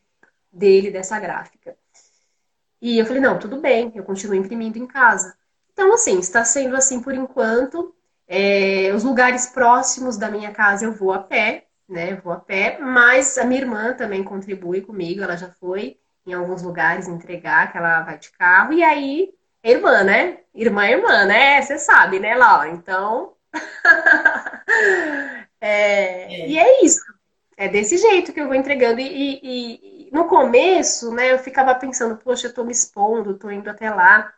[0.53, 1.77] dele, dessa gráfica.
[2.81, 5.37] E eu falei: não, tudo bem, eu continuo imprimindo em casa.
[5.73, 7.95] Então, assim, está sendo assim por enquanto.
[8.33, 12.15] É, os lugares próximos da minha casa eu vou a pé, né?
[12.17, 16.63] Vou a pé, mas a minha irmã também contribui comigo, ela já foi em alguns
[16.63, 20.39] lugares entregar, que ela vai de carro, e aí Irmã, né?
[20.55, 21.61] Irmã, irmã, né?
[21.61, 22.71] Você sabe, né, Laura?
[22.71, 23.35] Então.
[25.61, 26.35] é...
[26.35, 26.49] É.
[26.49, 27.03] E é isso.
[27.57, 29.01] É desse jeito que eu vou entregando.
[29.01, 33.51] E, e, e, no começo, né, eu ficava pensando, poxa, eu tô me expondo, tô
[33.51, 34.33] indo até lá.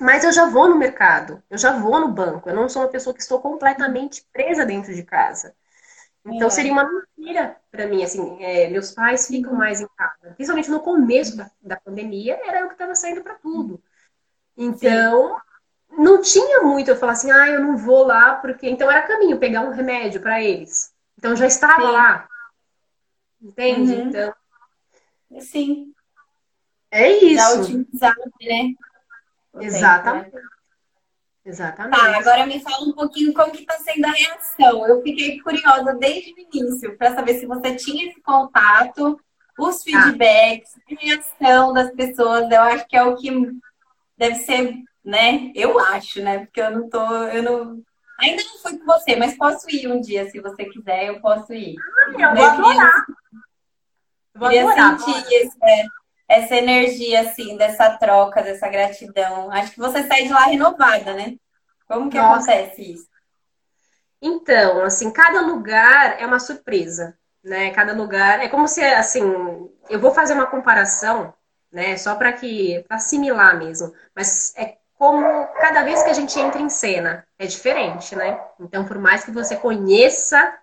[0.00, 2.48] Mas eu já vou no mercado, eu já vou no banco.
[2.48, 5.54] Eu não sou uma pessoa que estou completamente presa dentro de casa.
[6.24, 6.50] Então é.
[6.50, 10.34] seria uma mentira para mim, assim, é, meus pais ficam mais em casa.
[10.34, 13.82] Principalmente no começo da, da pandemia, era eu que estava saindo para tudo.
[14.56, 15.40] Então, Sim.
[15.98, 19.38] Não tinha muito eu falar assim, ah, eu não vou lá, porque então era caminho
[19.38, 20.92] pegar um remédio para eles.
[21.18, 21.92] Então já estava Sim.
[21.92, 22.28] lá.
[23.40, 23.92] Entende?
[23.92, 24.08] Uhum.
[24.08, 24.34] Então.
[25.40, 25.92] Sim.
[26.90, 27.34] É isso.
[27.34, 28.74] Já utilizava, né?
[29.60, 30.36] Exatamente.
[31.44, 31.98] Exatamente.
[31.98, 34.86] Tá, agora me fala um pouquinho como que está sendo a reação.
[34.86, 39.20] Eu fiquei curiosa desde o início para saber se você tinha esse contato,
[39.58, 39.82] os tá.
[39.84, 40.80] feedbacks, ah.
[40.88, 42.50] a reação das pessoas.
[42.50, 43.30] Eu acho que é o que
[44.16, 44.72] deve ser,
[45.04, 45.50] né?
[45.54, 46.40] Eu acho, né?
[46.40, 47.82] Porque eu não tô, eu não
[48.22, 51.52] ainda não fui com você, mas posso ir um dia se você quiser, eu posso
[51.52, 51.74] ir.
[52.08, 53.04] Eu vou adorar.
[54.34, 55.84] Vou queria adorar, sentir esse, é,
[56.28, 59.50] essa energia, assim, dessa troca, dessa gratidão.
[59.50, 61.36] Acho que você sai de lá renovada, né?
[61.86, 62.52] Como que Nossa.
[62.52, 63.08] acontece isso?
[64.20, 67.70] Então, assim, cada lugar é uma surpresa, né?
[67.72, 69.22] Cada lugar é como se, assim,
[69.90, 71.34] eu vou fazer uma comparação,
[71.70, 71.96] né?
[71.96, 73.92] Só para que pra assimilar mesmo.
[74.14, 78.40] Mas é como cada vez que a gente entra em cena é diferente, né?
[78.60, 80.56] Então, por mais que você conheça,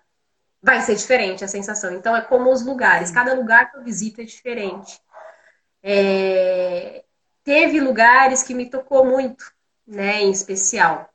[0.62, 1.92] vai ser diferente a sensação.
[1.92, 3.10] Então, é como os lugares.
[3.10, 4.98] Cada lugar que eu visito é diferente.
[5.82, 7.04] É...
[7.44, 9.44] Teve lugares que me tocou muito,
[9.86, 11.10] né, em especial.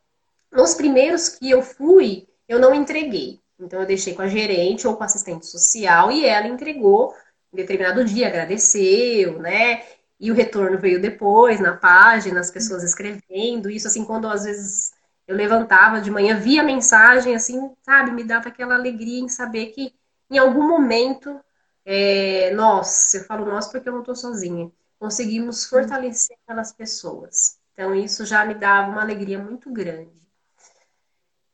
[0.52, 3.40] Nos primeiros que eu fui, eu não entreguei.
[3.58, 7.12] Então, eu deixei com a gerente ou com a assistente social e ela entregou
[7.52, 9.82] em determinado dia, agradeceu, né?
[10.18, 13.70] E o retorno veio depois, na página, as pessoas escrevendo.
[13.70, 14.92] Isso, assim, quando às vezes
[15.26, 18.12] eu levantava de manhã, via a mensagem, assim, sabe?
[18.12, 19.94] Me dava aquela alegria em saber que
[20.30, 21.40] em algum momento
[21.84, 27.58] é, nós, eu falo nós porque eu não estou sozinha, conseguimos fortalecer aquelas pessoas.
[27.72, 30.10] Então, isso já me dava uma alegria muito grande.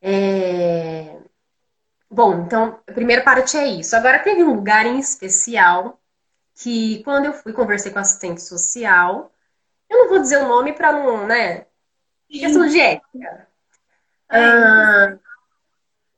[0.01, 1.18] É...
[2.11, 3.96] Bom, então, a primeira parte é isso.
[3.96, 6.01] Agora, teve um lugar em especial
[6.55, 9.33] que, quando eu fui conversei com a assistente social,
[9.88, 11.67] eu não vou dizer o nome para não, né?
[12.29, 13.49] Questão de ética.
[14.29, 15.19] Ah,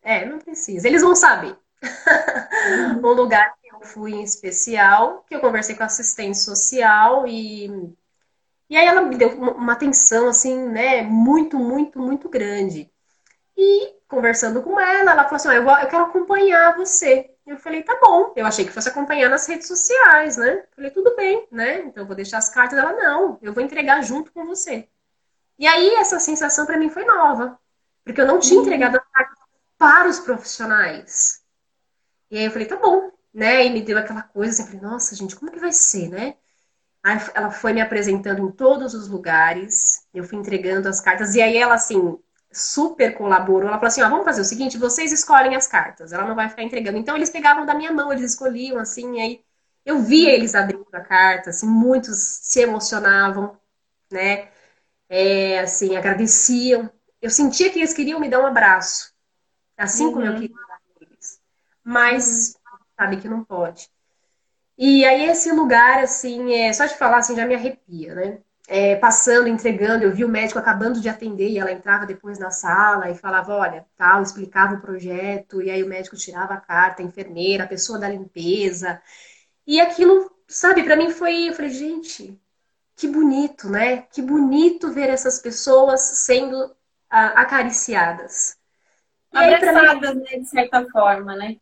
[0.02, 0.86] é, não precisa.
[0.86, 1.56] Eles vão saber.
[3.02, 7.94] um lugar fui em especial, que eu conversei com a assistente social e
[8.68, 12.90] e aí ela me deu uma atenção assim, né, muito, muito, muito grande.
[13.56, 17.30] E conversando com ela, ela falou assim: ah, eu, eu quero acompanhar você.
[17.46, 18.32] Eu falei, tá bom.
[18.36, 20.64] Eu achei que fosse acompanhar nas redes sociais, né?
[20.74, 21.80] Falei, tudo bem, né?
[21.80, 22.78] Então eu vou deixar as cartas.
[22.78, 24.88] Ela, não, eu vou entregar junto com você.
[25.58, 27.58] E aí essa sensação para mim foi nova,
[28.04, 28.66] porque eu não tinha uhum.
[28.66, 29.38] entregado as cartas
[29.78, 31.42] para os profissionais.
[32.30, 33.66] E aí eu falei, tá bom, né?
[33.66, 36.36] E me deu aquela coisa, assim, falei, nossa, gente, como que vai ser, né?
[37.02, 41.42] Aí ela foi me apresentando em todos os lugares, eu fui entregando as cartas, e
[41.42, 42.18] aí ela, assim,
[42.54, 43.68] super colaborou.
[43.68, 46.48] Ela falou assim: ó, vamos fazer o seguinte, vocês escolhem as cartas, ela não vai
[46.48, 46.98] ficar entregando.
[46.98, 49.44] Então eles pegavam da minha mão, eles escolhiam, assim, e aí
[49.84, 53.58] eu via eles abrindo a carta, assim, muitos se emocionavam,
[54.10, 54.48] né?
[55.08, 56.90] É, assim, agradeciam.
[57.20, 59.12] Eu sentia que eles queriam me dar um abraço,
[59.76, 60.12] assim uhum.
[60.12, 60.40] como eu uhum.
[60.40, 61.40] queria dar eles.
[61.84, 62.64] Mas uhum
[62.96, 63.90] sabe que não pode.
[64.76, 68.38] E aí esse lugar, assim, é, só de falar, assim, já me arrepia, né?
[68.66, 72.50] É, passando, entregando, eu vi o médico acabando de atender e ela entrava depois na
[72.50, 77.02] sala e falava, olha, tal, explicava o projeto, e aí o médico tirava a carta,
[77.02, 79.02] a enfermeira, a pessoa da limpeza.
[79.66, 82.40] E aquilo, sabe, para mim foi, eu falei, gente,
[82.96, 84.02] que bonito, né?
[84.02, 86.74] Que bonito ver essas pessoas sendo
[87.10, 88.56] ah, acariciadas.
[89.32, 90.22] Abraçadas, mim...
[90.22, 91.56] né, de certa forma, né?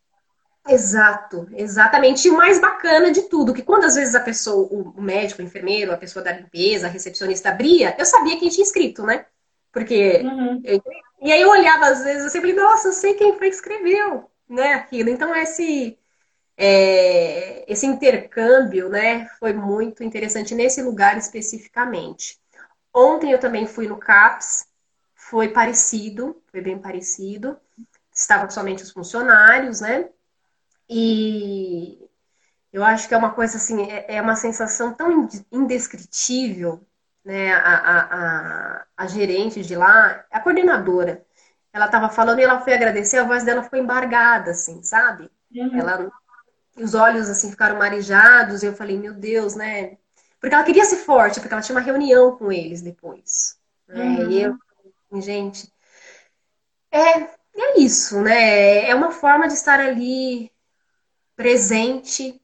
[0.68, 2.27] Exato, exatamente.
[2.27, 5.44] E o mais bacana de tudo, que quando às vezes a pessoa, o médico, o
[5.44, 9.27] enfermeiro, a pessoa da limpeza, a recepcionista abria, eu sabia quem tinha escrito, né?
[9.73, 10.23] Porque.
[10.23, 10.60] Uhum.
[10.65, 10.81] Eu,
[11.21, 14.31] e aí eu olhava às vezes, eu sempre, nossa, eu sei quem foi que escreveu,
[14.48, 14.75] né?
[14.75, 15.08] Aquilo.
[15.10, 15.98] Então esse.
[16.56, 22.38] É, esse intercâmbio, né, foi muito interessante nesse lugar especificamente.
[22.94, 24.67] Ontem eu também fui no CAPS,
[25.15, 27.58] foi parecido, foi bem parecido.
[28.15, 30.10] Estavam somente os funcionários, né?
[30.94, 32.06] E
[32.70, 36.86] eu acho que é uma coisa assim, é, é uma sensação tão indescritível,
[37.24, 37.54] né?
[37.54, 41.24] A, a, a, a gerente de lá, a coordenadora,
[41.72, 45.30] ela estava falando e ela foi agradecer, a voz dela foi embargada, assim, sabe?
[45.54, 45.78] Uhum.
[45.78, 46.12] Ela,
[46.76, 49.96] os olhos assim ficaram marejados, e eu falei, meu Deus, né?
[50.38, 53.56] Porque ela queria ser forte, porque ela tinha uma reunião com eles depois.
[53.88, 54.04] Né?
[54.04, 54.30] Uhum.
[54.30, 54.58] E eu,
[55.22, 55.72] gente,
[56.90, 57.20] é,
[57.56, 58.90] é isso, né?
[58.90, 60.52] É uma forma de estar ali
[61.42, 62.40] presente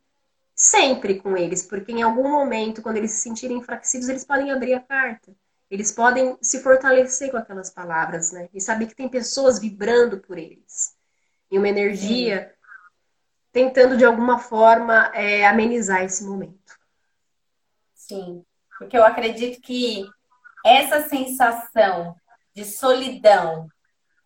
[0.56, 4.74] sempre com eles, porque em algum momento, quando eles se sentirem enfraquecidos, eles podem abrir
[4.74, 5.32] a carta.
[5.70, 8.48] Eles podem se fortalecer com aquelas palavras, né?
[8.52, 10.96] E saber que tem pessoas vibrando por eles.
[11.48, 12.54] E uma energia Sim.
[13.52, 16.76] tentando, de alguma forma, é, amenizar esse momento.
[17.94, 18.44] Sim,
[18.78, 20.04] porque eu acredito que
[20.66, 22.16] essa sensação
[22.52, 23.68] de solidão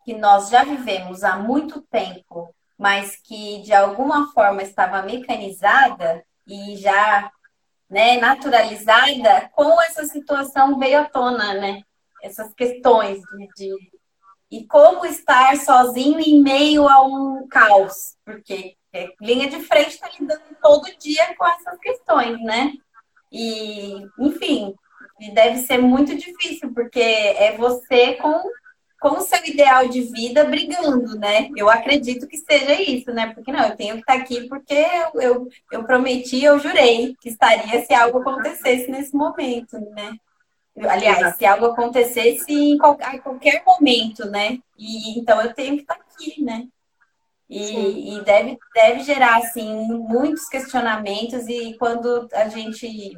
[0.02, 6.76] que nós já vivemos há muito tempo, mas que de alguma forma estava mecanizada e
[6.76, 7.30] já
[7.89, 11.83] né, naturalizada, com essa situação veio à tona, né?
[12.20, 13.91] Essas questões de, de...
[14.51, 20.09] e como estar sozinho em meio a um caos, porque é, linha de frente está
[20.18, 22.72] lidando todo dia com essas questões, né?
[23.30, 24.74] E, enfim,
[25.33, 28.43] deve ser muito difícil, porque é você com
[29.03, 31.50] com o seu ideal de vida brigando, né?
[31.57, 33.34] Eu acredito que seja isso, né?
[33.34, 34.72] Porque não, eu tenho que estar aqui porque
[35.12, 40.14] eu, eu, eu prometi, eu jurei que estaria se algo acontecesse nesse momento, né?
[40.88, 41.36] Aliás, Exato.
[41.36, 44.61] se algo acontecesse em qualquer, a qualquer momento, né?
[44.78, 46.68] E então eu tenho que estar aqui, né?
[47.50, 53.14] E, e, deve, deve gerar, assim, muitos questionamentos, e quando a gente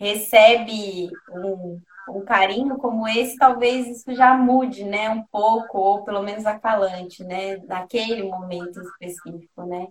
[0.00, 1.78] recebe um,
[2.10, 7.24] um carinho como esse, talvez isso já mude, né, um pouco, ou pelo menos acalante,
[7.24, 9.88] né, naquele momento específico, né?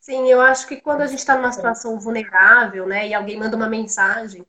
[0.00, 3.56] Sim, eu acho que quando a gente está numa situação vulnerável, né, e alguém manda
[3.56, 4.46] uma mensagem,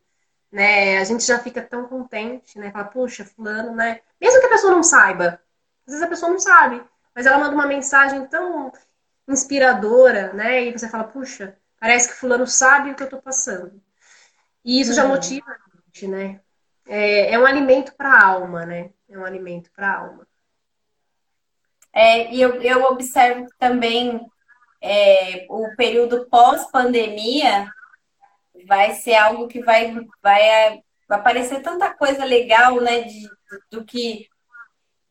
[0.51, 4.49] né, a gente já fica tão contente, né, fala, puxa, fulano, né, mesmo que a
[4.49, 5.39] pessoa não saiba,
[5.85, 8.71] às vezes a pessoa não sabe, mas ela manda uma mensagem tão
[9.27, 13.81] inspiradora, né, e você fala, puxa, parece que fulano sabe o que eu tô passando.
[14.63, 14.95] E isso uhum.
[14.95, 16.41] já motiva a gente, né?
[16.87, 18.91] É, é um alimento para a alma, né?
[19.09, 20.27] É um alimento para a alma.
[21.93, 24.19] É, e eu, eu observo também
[24.81, 27.67] é, o período pós-pandemia
[28.67, 33.01] vai ser algo que vai, vai, vai aparecer tanta coisa legal, né?
[33.01, 33.29] De,
[33.71, 34.27] do que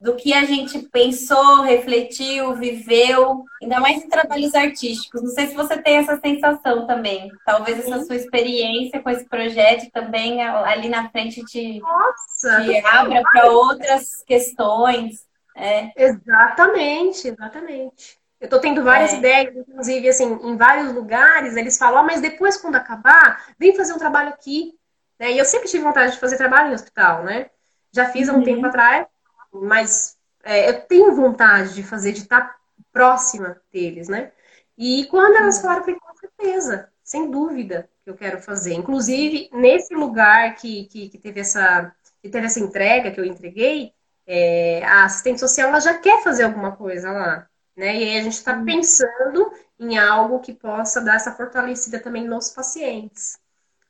[0.05, 5.23] do que a gente pensou, refletiu, viveu, ainda mais em trabalhos artísticos.
[5.23, 7.33] Não sei se você tem essa sensação também.
[7.47, 13.23] Talvez essa sua experiência com esse projeto também ali na frente te, Nossa, te abra
[13.23, 15.25] para outras questões.
[15.57, 15.91] É.
[15.97, 18.19] Exatamente, exatamente.
[18.39, 19.17] Eu estou tendo várias é.
[19.17, 23.95] ideias, inclusive, assim, em vários lugares, eles falam, ah, mas depois, quando acabar, vem fazer
[23.95, 24.75] um trabalho aqui.
[25.19, 25.33] Né?
[25.33, 27.47] E eu sempre tive vontade de fazer trabalho em hospital, né?
[27.91, 28.45] Já fiz há um uhum.
[28.45, 29.07] tempo atrás,
[29.55, 32.57] mas é, eu tenho vontade de fazer, de estar
[32.93, 34.33] próxima deles, né?
[34.77, 38.75] E quando elas falaram, eu falei, com certeza, sem dúvida que eu quero fazer.
[38.75, 43.93] Inclusive, nesse lugar que, que, que teve, essa, que teve essa entrega que eu entreguei,
[44.27, 47.49] é, a assistente social ela já quer fazer alguma coisa lá.
[47.77, 47.97] Né?
[47.97, 48.65] E aí a gente está uhum.
[48.65, 53.39] pensando em algo que possa dar essa fortalecida também nos pacientes,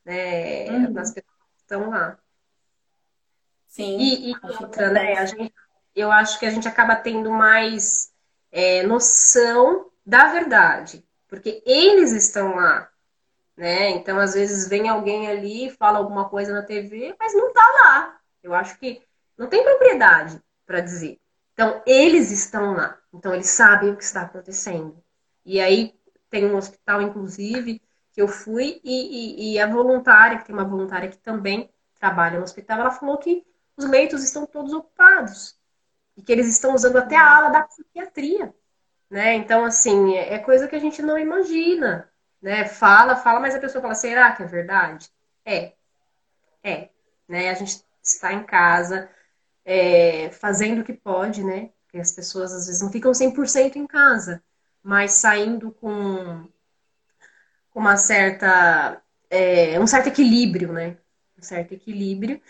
[0.03, 0.69] né?
[0.69, 0.91] Uhum.
[0.91, 2.17] Nas pessoas que estão lá.
[3.75, 3.97] Sim.
[3.99, 5.17] E, e outra, né?
[5.17, 5.53] A gente,
[5.93, 8.09] eu acho que a gente acaba tendo mais
[8.49, 12.89] é, noção da verdade, porque eles estão lá,
[13.57, 13.89] né?
[13.89, 18.17] Então, às vezes, vem alguém ali, fala alguma coisa na TV, mas não tá lá.
[18.41, 19.01] Eu acho que
[19.37, 21.19] não tem propriedade para dizer.
[21.51, 22.97] Então, eles estão lá.
[23.13, 25.03] Então, eles sabem o que está acontecendo.
[25.43, 25.93] E aí,
[26.29, 27.81] tem um hospital, inclusive,
[28.13, 31.69] que eu fui, e, e, e a voluntária, que tem uma voluntária que também
[31.99, 33.43] trabalha no hospital, ela falou que
[33.77, 35.57] os leitos estão todos ocupados
[36.17, 38.53] e que eles estão usando até a ala da psiquiatria,
[39.09, 39.33] né?
[39.35, 42.09] Então, assim, é, é coisa que a gente não imagina,
[42.41, 42.65] né?
[42.65, 45.09] Fala, fala, mas a pessoa fala, será que é verdade?
[45.43, 45.73] É,
[46.63, 46.89] é,
[47.27, 47.49] né?
[47.49, 49.09] A gente está em casa,
[49.63, 51.71] é, fazendo o que pode, né?
[51.83, 54.43] Porque as pessoas às vezes não ficam 100% em casa,
[54.81, 56.47] mas saindo com
[57.73, 60.97] uma certa, é, um certo equilíbrio, né?
[61.37, 62.41] Um certo equilíbrio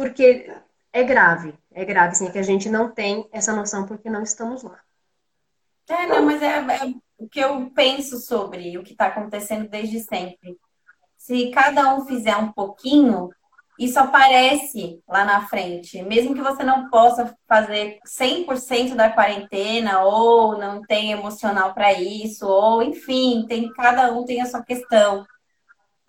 [0.00, 0.50] porque
[0.94, 4.22] é grave, é grave, assim, é que a gente não tem essa noção porque não
[4.22, 4.80] estamos lá.
[5.86, 10.00] É, não, mas é, é o que eu penso sobre o que está acontecendo desde
[10.00, 10.56] sempre.
[11.18, 13.28] Se cada um fizer um pouquinho,
[13.78, 16.00] isso aparece lá na frente.
[16.00, 22.46] Mesmo que você não possa fazer 100% da quarentena, ou não tenha emocional para isso,
[22.46, 25.26] ou enfim, tem cada um tem a sua questão.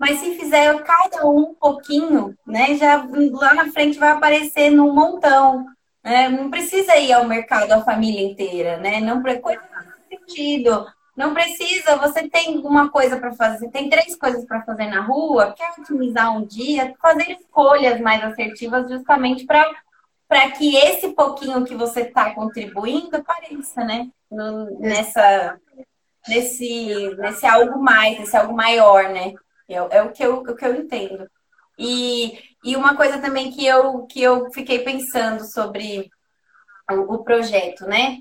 [0.02, 5.64] Mas se fizer cada um pouquinho, né, já lá na frente vai aparecer num montão.
[6.04, 6.28] Né?
[6.28, 9.00] Não precisa ir ao mercado a família inteira, né?
[9.00, 9.62] Não coisa
[10.10, 10.88] sentido.
[11.16, 15.54] Não precisa, você tem uma coisa para fazer, tem três coisas para fazer na rua,
[15.56, 22.02] quer otimizar um dia, fazer escolhas mais assertivas justamente para que esse pouquinho que você
[22.02, 24.10] está contribuindo apareça, né?
[24.32, 25.60] No, nessa,
[26.28, 29.36] nesse, nesse algo mais, nesse algo maior, né?
[29.74, 31.30] É, é, o, que eu, o que eu entendo.
[31.78, 36.10] E, e uma coisa também que eu, que eu fiquei pensando sobre
[36.90, 38.20] o, o projeto, né?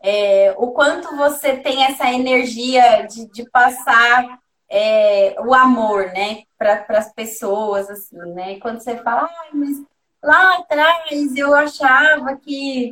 [0.00, 4.38] é, o quanto você tem essa energia de, de passar
[4.68, 8.58] é, o amor, né, para as pessoas, assim, né?
[8.60, 9.82] Quando você fala, ah, mas
[10.22, 12.90] lá atrás eu achava que,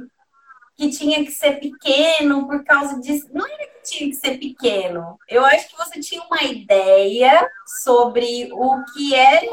[0.77, 3.29] que tinha que ser pequeno por causa disso.
[3.33, 5.19] Não era que tinha que ser pequeno.
[5.29, 7.49] Eu acho que você tinha uma ideia
[7.83, 9.49] sobre o que é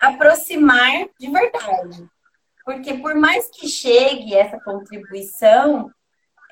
[0.00, 2.06] aproximar de verdade.
[2.64, 5.90] Porque por mais que chegue essa contribuição,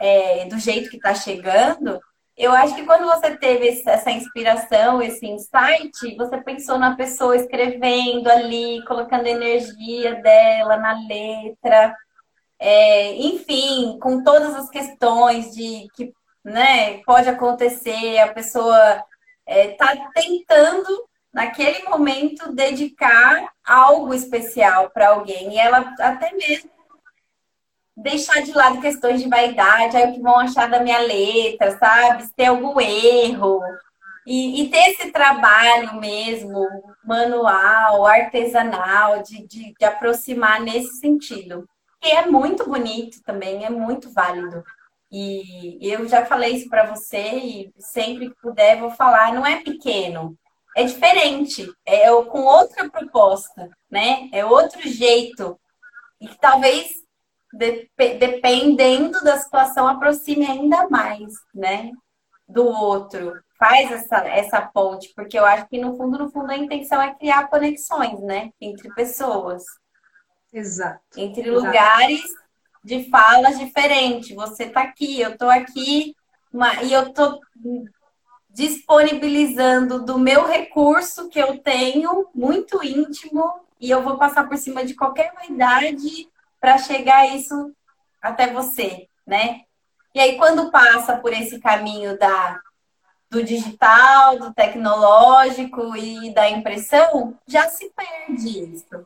[0.01, 2.01] é, do jeito que está chegando,
[2.37, 8.29] eu acho que quando você teve essa inspiração, esse insight, você pensou na pessoa escrevendo
[8.29, 11.97] ali, colocando energia dela na letra,
[12.67, 19.05] é, enfim, com todas as questões de que né, pode acontecer, a pessoa
[19.47, 26.71] está é, tentando naquele momento dedicar algo especial para alguém e ela até mesmo
[27.95, 32.23] deixar de lado questões de vaidade, aí o que vão achar da minha letra, sabe?
[32.25, 33.61] Se tem algum erro.
[34.27, 36.67] E, e ter esse trabalho mesmo,
[37.05, 41.69] manual, artesanal, de, de, de aproximar nesse sentido.
[42.05, 44.63] É muito bonito também, é muito válido.
[45.11, 49.63] E eu já falei isso para você e sempre que puder vou falar, não é
[49.63, 50.37] pequeno,
[50.77, 54.29] é diferente, é com outra proposta, né?
[54.33, 55.59] É outro jeito.
[56.21, 57.05] E que talvez
[57.53, 57.89] de,
[58.19, 61.93] dependendo da situação, aproxime ainda mais, né?
[62.49, 63.41] Do outro.
[63.57, 67.15] Faz essa, essa ponte, porque eu acho que no fundo, no fundo, a intenção é
[67.15, 68.51] criar conexões, né?
[68.61, 69.63] Entre pessoas.
[70.55, 71.01] Exato.
[71.17, 71.67] Entre Exato.
[71.67, 72.23] lugares
[72.85, 74.35] de falas diferentes.
[74.37, 76.15] Você tá aqui, eu tô aqui,
[76.53, 77.41] uma, e eu tô
[78.49, 83.43] disponibilizando do meu recurso que eu tenho, muito íntimo,
[83.81, 86.29] e eu vou passar por cima de qualquer vaidade
[86.61, 87.75] para chegar isso
[88.23, 89.63] até você, né?
[90.15, 92.61] E aí, quando passa por esse caminho da,
[93.29, 99.05] do digital, do tecnológico e da impressão, já se perde isso.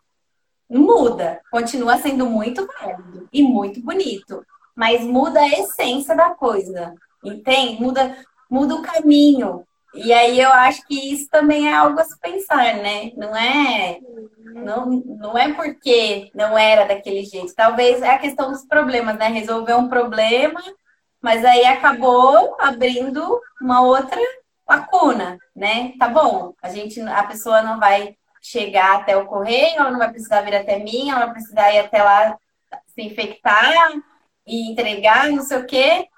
[0.70, 4.44] Muda, continua sendo muito válido e muito bonito,
[4.76, 6.94] mas muda a essência da coisa,
[7.24, 7.80] entende?
[7.82, 8.16] Muda,
[8.50, 9.64] muda o caminho.
[9.94, 13.10] E aí eu acho que isso também é algo a se pensar, né?
[13.16, 13.98] Não é
[14.54, 17.54] não, não é porque não era daquele jeito.
[17.54, 19.28] Talvez é a questão dos problemas, né?
[19.28, 20.60] Resolver um problema,
[21.20, 24.20] mas aí acabou abrindo uma outra
[24.68, 25.92] lacuna, né?
[25.98, 30.10] Tá bom, a gente, a pessoa não vai chegar até o correio, ela não vai
[30.10, 32.38] precisar vir até mim, ela vai precisar ir até lá
[32.86, 33.72] se infectar
[34.46, 36.08] e entregar, não sei o quê,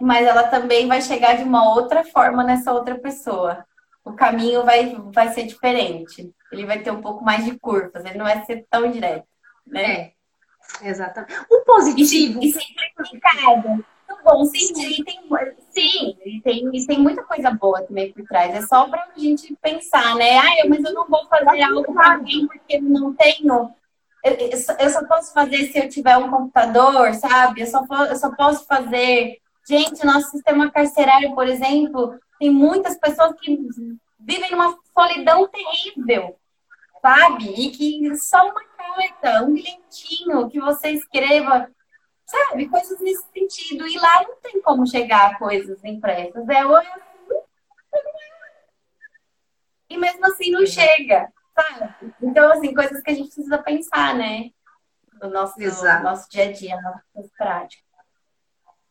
[0.00, 3.64] mas ela também vai chegar de uma outra forma nessa outra pessoa.
[4.04, 8.18] O caminho vai, vai ser diferente ele vai ter um pouco mais de curvas, ele
[8.18, 9.26] não vai ser tão direto,
[9.66, 9.82] né?
[9.92, 10.12] É,
[10.82, 11.34] exatamente.
[11.50, 12.40] O positivo.
[12.42, 12.54] E, e.
[12.54, 13.95] Muito
[14.26, 15.04] bom, sim, sim.
[15.04, 15.20] Tem,
[15.70, 18.54] sim, e tem, e tem muita coisa boa também por trás.
[18.54, 20.38] É só pra gente pensar, né?
[20.38, 23.72] Ah, mas eu não vou fazer algo para alguém porque não tenho.
[24.24, 24.32] Eu,
[24.80, 27.60] eu, só posso fazer se eu tiver um computador, sabe?
[27.60, 29.38] Eu só, eu só posso fazer.
[29.68, 33.56] Gente, nosso sistema carcerário, por exemplo, tem muitas pessoas que
[34.18, 36.36] vivem numa solidão terrível
[37.06, 37.54] sabe?
[37.56, 41.70] E que só uma carta, um bilhetinho que você escreva,
[42.26, 42.68] sabe?
[42.68, 43.86] Coisas nesse sentido.
[43.86, 46.48] E lá não tem como chegar a coisas impressas.
[46.48, 47.06] É ou é assim,
[49.88, 52.12] e mesmo assim não chega, sabe?
[52.20, 54.50] Então, assim, coisas que a gente precisa pensar, né?
[55.22, 57.82] No nosso, no nosso dia a dia, na nossa prática.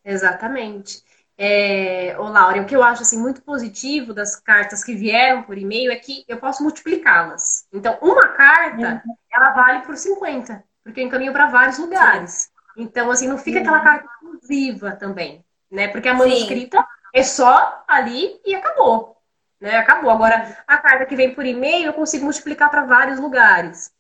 [0.03, 1.03] Exatamente.
[1.37, 5.57] É, ô Laura, o que eu acho assim, muito positivo das cartas que vieram por
[5.57, 7.67] e-mail é que eu posso multiplicá-las.
[7.73, 9.15] Então, uma carta, uhum.
[9.31, 12.31] ela vale por 50, porque eu encaminho para vários lugares.
[12.43, 12.54] Sim.
[12.77, 13.63] Então, assim, não fica uhum.
[13.63, 15.87] aquela carta exclusiva também, né?
[15.87, 16.85] Porque a manuscrita Sim.
[17.13, 19.17] é só ali e acabou.
[19.59, 19.77] Né?
[19.77, 20.11] Acabou.
[20.11, 23.91] Agora, a carta que vem por e-mail, eu consigo multiplicar para vários lugares.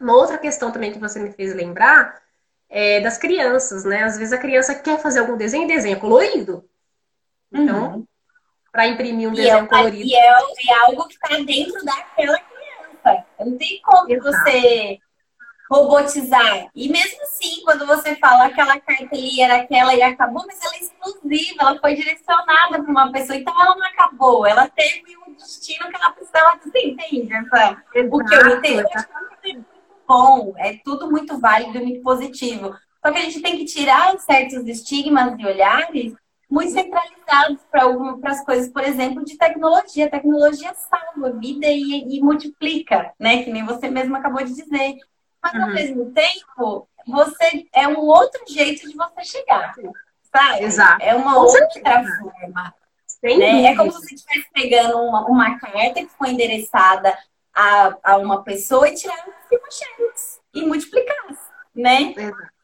[0.00, 2.22] Uma outra questão também que você me fez lembrar
[2.68, 4.02] é, das crianças, né?
[4.02, 6.68] Às vezes a criança quer fazer algum desenho, desenho colorido.
[7.52, 8.06] Então, uhum.
[8.72, 10.04] para imprimir um e desenho é, colorido.
[10.04, 13.26] E é, é, algo que está dentro daquela criança.
[13.38, 14.36] Não tem como Exato.
[14.36, 15.00] você
[15.74, 16.68] robotizar.
[16.74, 20.74] E mesmo assim, sim quando você fala aquela ali era aquela e acabou, mas ela
[20.74, 25.34] é exclusiva, ela foi direcionada para uma pessoa, então ela não acabou, ela teve um
[25.34, 27.34] destino que ela precisava dizer, entende?
[28.10, 29.66] O que eu entendo é muito
[30.06, 32.74] bom, é tudo muito válido e muito positivo.
[33.04, 36.14] Só que a gente tem que tirar certos estigmas e olhares
[36.50, 40.06] muito centralizados para as coisas, por exemplo, de tecnologia.
[40.06, 43.42] A tecnologia salva a vida e, e, multiplica, né?
[43.42, 44.96] Que nem você mesmo acabou de dizer.
[45.44, 45.62] Mas, uhum.
[45.62, 49.74] ao mesmo tempo, você é um outro jeito de você chegar,
[50.32, 50.64] sabe?
[50.64, 51.02] Exato.
[51.02, 51.68] É uma outra
[52.02, 52.74] forma.
[53.22, 53.66] Né?
[53.66, 57.16] É como se você estivesse pegando uma, uma carta que foi endereçada
[57.54, 62.14] a, a uma pessoa e tirasse uma xerox e multiplicasse né?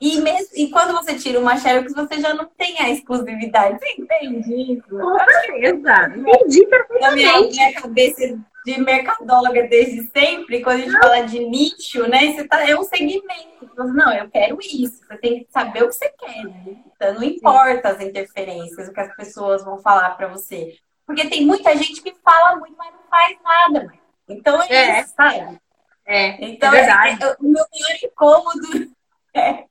[0.00, 3.78] E, mesmo, e quando você tira uma Xerox, você já não tem a exclusividade.
[3.78, 4.88] Você entende isso?
[4.88, 6.14] Com certeza.
[6.16, 7.00] Entendi perfeitamente.
[7.00, 12.32] Na minha, minha cabeça de mercadóloga desde sempre, quando a gente fala de nicho, né?
[12.32, 13.70] Você tá, é um segmento.
[13.76, 15.00] Não, eu quero isso.
[15.06, 16.76] Você tem que saber o que você quer, né?
[16.94, 20.76] Então, não importa as interferências, o que as pessoas vão falar para você.
[21.06, 23.92] Porque tem muita gente que fala muito, mas não faz nada.
[24.28, 25.00] Então é, é.
[25.00, 25.58] isso, sabe?
[26.06, 27.22] É, então, é verdade.
[27.22, 28.92] É, o meu maior incômodo
[29.34, 29.64] é.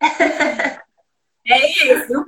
[1.46, 2.10] É isso.
[2.10, 2.24] Eu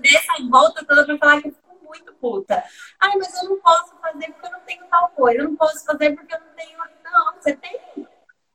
[0.00, 1.50] dei essa volta toda pra falar que
[1.90, 2.62] muito puta.
[3.00, 5.38] Ai, mas eu não posso fazer porque eu não tenho tal coisa.
[5.40, 6.78] Eu não posso fazer porque eu não tenho.
[7.04, 7.80] Não, você tem.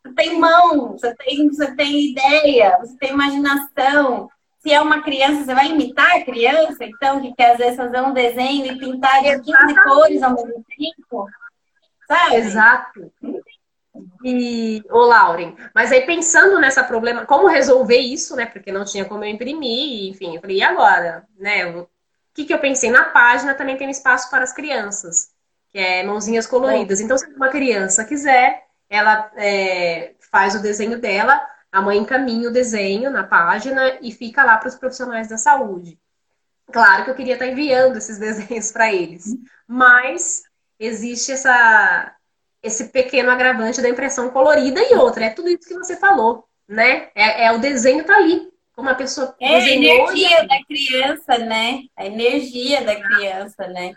[0.04, 4.30] Você tem mão, você tem, você tem ideia, você tem imaginação.
[4.60, 8.02] Se é uma criança, você vai imitar a criança, então, que quer às vezes fazer
[8.02, 11.28] um desenho e pintar de 15 cores ao mesmo tempo.
[12.08, 12.36] Sabe?
[12.36, 13.12] Exato.
[14.24, 18.46] E, ô Lauren, mas aí pensando nessa problema, como resolver isso, né?
[18.46, 21.26] Porque não tinha como eu imprimir, enfim, eu falei, e agora?
[21.38, 21.66] Né?
[21.68, 21.88] O
[22.36, 22.92] que, que eu pensei?
[22.92, 25.30] Na página também tem espaço para as crianças,
[25.72, 27.00] que é mãozinhas coloridas.
[27.00, 32.54] Então, se uma criança quiser, ela é, faz o desenho dela, a mãe encaminha o
[32.54, 35.98] desenho na página e fica lá para os profissionais da saúde.
[36.72, 40.44] Claro que eu queria estar enviando esses desenhos para eles, mas
[40.78, 42.14] existe essa
[42.62, 47.10] esse pequeno agravante da impressão colorida e outra, é tudo isso que você falou, né?
[47.14, 50.48] É, é o desenho tá ali, como a pessoa é a energia e...
[50.48, 51.84] da criança, né?
[51.96, 53.96] A energia da criança, né?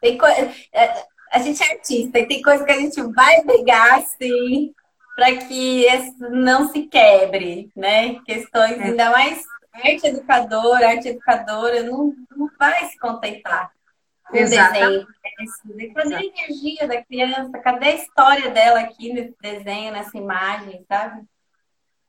[0.00, 0.26] Tem co...
[0.26, 4.72] É, a gente é artista e tem coisa que a gente vai pegar assim
[5.16, 5.86] para que
[6.30, 8.20] não se quebre, né?
[8.24, 8.84] Questões é.
[8.84, 9.42] ainda mais
[9.72, 13.72] arte educadora, arte educadora não, não vai se contentar
[14.26, 15.06] com desenho.
[15.94, 17.58] Cadê a energia da criança?
[17.58, 21.22] Cadê a história dela aqui nesse desenho, nessa imagem, sabe?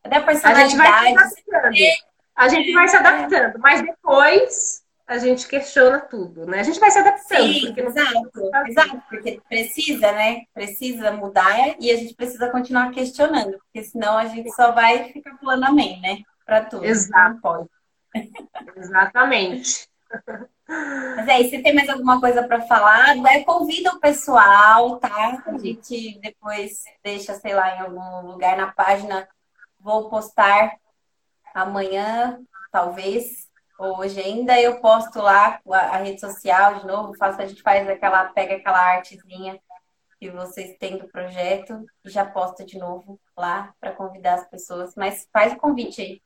[0.04, 0.76] Cadê a personalidade?
[0.76, 2.04] A gente vai se adaptando,
[2.36, 6.60] a gente vai se adaptando mas depois a gente questiona tudo, né?
[6.60, 7.54] A gente vai se adaptando.
[7.54, 10.44] Sim, porque exato, exato, porque precisa, né?
[10.54, 15.38] Precisa mudar e a gente precisa continuar questionando, porque senão a gente só vai ficar
[15.38, 16.20] pulando amém, né?
[16.46, 16.86] Para tudo.
[16.86, 17.34] Exato.
[17.34, 17.70] Não pode.
[18.78, 19.88] Exatamente.
[20.68, 25.44] Mas é, se tem mais alguma coisa para falar, né, convida o pessoal, tá?
[25.46, 29.28] A gente depois deixa, sei lá, em algum lugar na página.
[29.84, 30.78] Vou postar
[31.54, 32.40] amanhã,
[32.72, 34.60] talvez, hoje ainda.
[34.60, 38.80] Eu posto lá a, rede social de novo, faço, a gente faz aquela, pega aquela
[38.80, 39.60] artezinha
[40.18, 44.96] que vocês têm do projeto e já posta de novo lá para convidar as pessoas.
[44.96, 46.22] Mas faz o convite aí.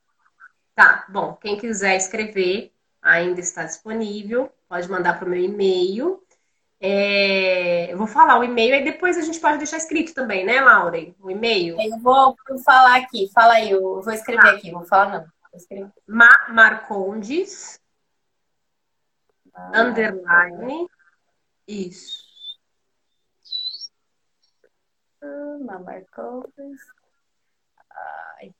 [0.76, 1.34] Tá, bom.
[1.34, 4.52] Quem quiser escrever, ainda está disponível.
[4.68, 6.22] Pode mandar para o meu e-mail.
[6.80, 10.60] É, eu vou falar o e-mail e depois a gente pode deixar escrito também, né,
[10.60, 11.12] Lauren?
[11.18, 11.76] O e-mail.
[11.80, 13.28] Eu vou falar aqui.
[13.34, 14.50] Fala aí, eu vou escrever ah.
[14.52, 14.70] aqui.
[14.70, 15.20] Vou falar não.
[15.20, 15.90] Vou escrever.
[16.06, 17.80] Ma Marcondes.
[19.52, 20.88] Ah, underline.
[21.66, 22.28] Isso.
[25.20, 26.80] Ah, Marcondes.
[27.90, 28.54] Ai.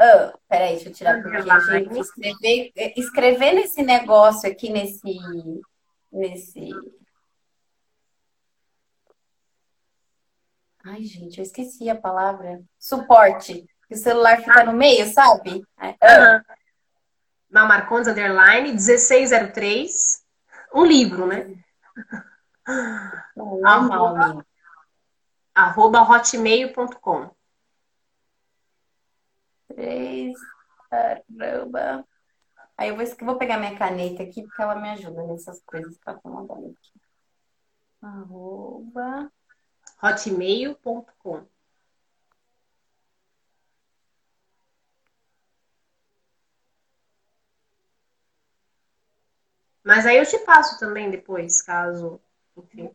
[0.00, 5.02] Oh, peraí, deixa eu tirar porque gente escrever, escrever nesse negócio aqui, nesse.
[6.10, 6.70] Nesse...
[10.84, 12.62] Ai, gente, eu esqueci a palavra.
[12.78, 13.66] Suporte.
[13.86, 15.64] Que o celular fica no meio, sabe?
[15.80, 16.42] Uhum.
[17.50, 20.24] Na Marcondes Underline 1603.
[20.74, 21.54] Um livro, né?
[23.34, 24.46] Não, arroba,
[25.54, 27.30] arroba hotmail.com
[29.78, 30.36] três,
[30.90, 32.04] arroba.
[32.78, 36.18] Aí eu vou, vou pegar minha caneta aqui, porque ela me ajuda nessas coisas ela
[36.18, 37.00] tá mandando aqui.
[38.00, 39.32] Arroba.
[40.00, 41.44] hotmail.com
[49.84, 52.20] Mas aí eu te passo também depois, caso.
[52.56, 52.94] Enfim.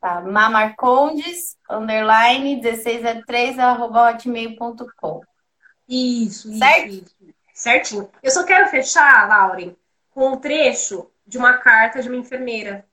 [0.00, 5.31] Tá, mamarcondes, underline, 1603, arroba hotmail.com.
[5.92, 6.88] Isso, certo?
[6.88, 7.16] isso.
[7.52, 8.10] Certinho.
[8.22, 9.76] Eu só quero fechar, Lauren,
[10.10, 12.86] com um trecho de uma carta de uma enfermeira.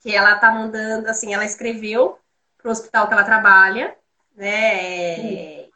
[0.00, 2.18] Que ela tá mandando, assim, ela escreveu
[2.58, 3.96] pro hospital que ela trabalha,
[4.36, 5.16] né?
[5.16, 5.70] Sim.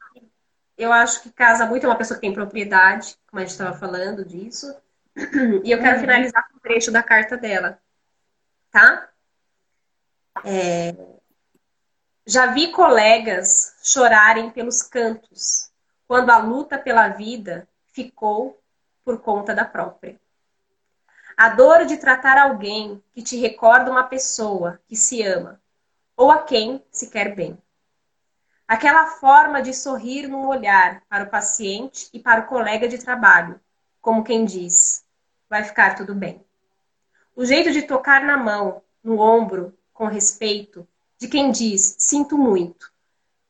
[0.76, 3.76] Eu acho que casa muito, é uma pessoa que tem propriedade, como a gente estava
[3.76, 4.74] falando disso.
[5.64, 6.00] E eu quero uhum.
[6.00, 7.78] finalizar com um trecho da carta dela,
[8.70, 9.08] tá?
[10.44, 10.94] É...
[12.26, 15.69] Já vi colegas chorarem pelos cantos,
[16.10, 18.60] quando a luta pela vida ficou
[19.04, 20.20] por conta da própria.
[21.36, 25.62] A dor de tratar alguém que te recorda uma pessoa que se ama,
[26.16, 27.56] ou a quem se quer bem.
[28.66, 33.60] Aquela forma de sorrir num olhar para o paciente e para o colega de trabalho,
[34.00, 35.04] como quem diz:
[35.48, 36.44] vai ficar tudo bem.
[37.36, 40.84] O jeito de tocar na mão, no ombro, com respeito,
[41.16, 42.92] de quem diz: sinto muito,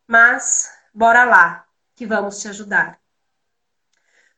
[0.07, 1.67] mas bora lá,
[2.01, 2.99] que vamos te ajudar.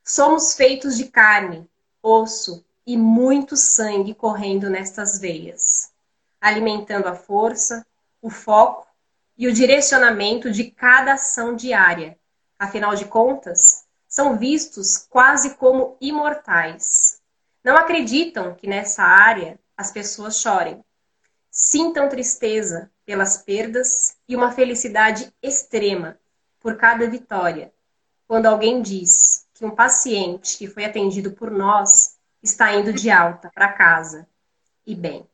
[0.02, 1.70] Somos feitos de carne,
[2.02, 5.92] osso e muito sangue correndo nestas veias,
[6.40, 7.86] alimentando a força,
[8.20, 8.88] o foco
[9.38, 12.18] e o direcionamento de cada ação diária.
[12.58, 17.20] Afinal de contas, são vistos quase como imortais.
[17.62, 20.84] Não acreditam que nessa área as pessoas chorem.
[21.48, 26.18] Sintam tristeza pelas perdas e uma felicidade extrema
[26.62, 27.72] por cada vitória.
[28.26, 33.50] Quando alguém diz que um paciente que foi atendido por nós está indo de alta
[33.54, 34.26] para casa
[34.86, 35.28] e bem.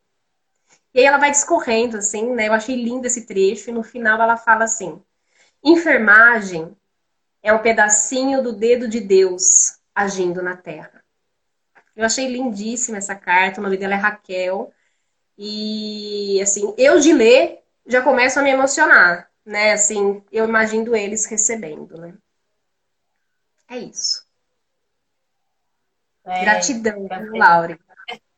[0.93, 2.49] E aí ela vai discorrendo assim, né?
[2.49, 5.01] Eu achei lindo esse trecho e no final ela fala assim:
[5.63, 6.77] enfermagem
[7.43, 11.05] é um pedacinho do dedo de Deus agindo na terra.
[11.95, 14.73] Eu achei lindíssima essa carta, o nome dela é Raquel.
[15.37, 19.73] E assim, eu de ler já começo a me emocionar, né?
[19.73, 22.15] Assim, eu imagino eles recebendo, né?
[23.71, 24.27] É isso.
[26.25, 27.81] É, Gratidão, Laure,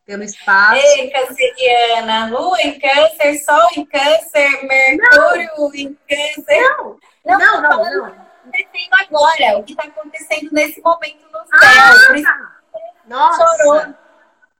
[0.04, 0.80] pelo espaço.
[0.80, 5.74] Ei, canceriana, Lua em câncer, Sol em câncer, Mercúrio não.
[5.74, 6.60] em câncer.
[6.78, 7.62] Não, não, não.
[7.62, 8.06] não, não.
[8.06, 12.24] acontecendo agora, o que está acontecendo nesse momento no céu.
[12.24, 12.60] Ah,
[13.06, 13.56] nossa!
[13.56, 13.94] Chorou.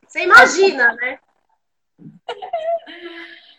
[0.07, 1.21] Você imagina, né?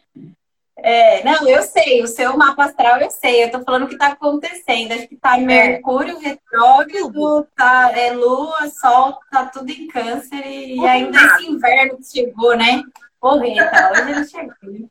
[0.83, 3.97] É, não, eu sei, o seu mapa astral eu sei, eu tô falando o que
[3.97, 4.93] tá acontecendo.
[4.93, 5.41] Acho que tá é.
[5.41, 11.97] Mercúrio retrógrado, tá é, Lua, Sol, tá tudo em câncer e, e ainda esse inverno
[11.97, 12.81] que chegou, né?
[13.19, 14.89] Porra, tá, hoje ele chegou.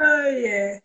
[0.00, 0.82] Ai, é.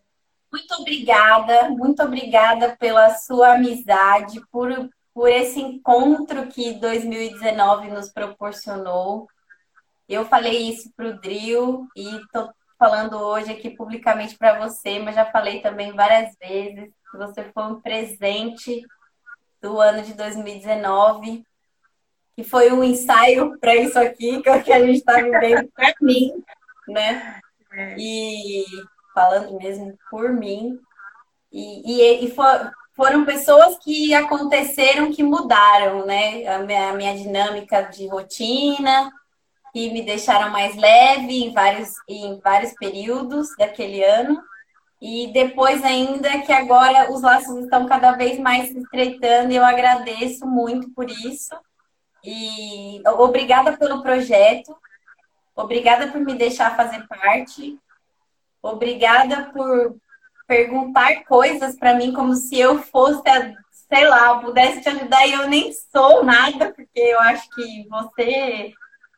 [0.52, 9.28] Muito obrigada, muito obrigada pela sua amizade, por, por esse encontro que 2019 nos proporcionou.
[10.08, 15.14] Eu falei isso para o Drill e estou falando hoje aqui publicamente para você, mas
[15.14, 18.84] já falei também várias vezes que você foi um presente
[19.62, 21.42] do ano de 2019,
[22.36, 26.44] que foi um ensaio para isso aqui que, a gente está vivendo para mim,
[26.88, 27.40] né?
[27.72, 27.96] É.
[27.98, 28.64] E
[29.14, 30.78] falando mesmo por mim.
[31.50, 36.46] E, e, e for, foram pessoas que aconteceram que mudaram, né?
[36.46, 39.10] A minha, a minha dinâmica de rotina,
[39.74, 44.40] que me deixaram mais leve em vários, em vários períodos daquele ano.
[45.02, 49.64] E depois ainda que agora os laços estão cada vez mais se estreitando e eu
[49.64, 51.52] agradeço muito por isso.
[52.22, 54.74] E obrigada pelo projeto,
[55.56, 57.76] obrigada por me deixar fazer parte,
[58.62, 59.96] obrigada por
[60.46, 63.22] perguntar coisas para mim como se eu fosse,
[63.92, 68.72] sei lá, pudesse te ajudar e eu nem sou nada, porque eu acho que você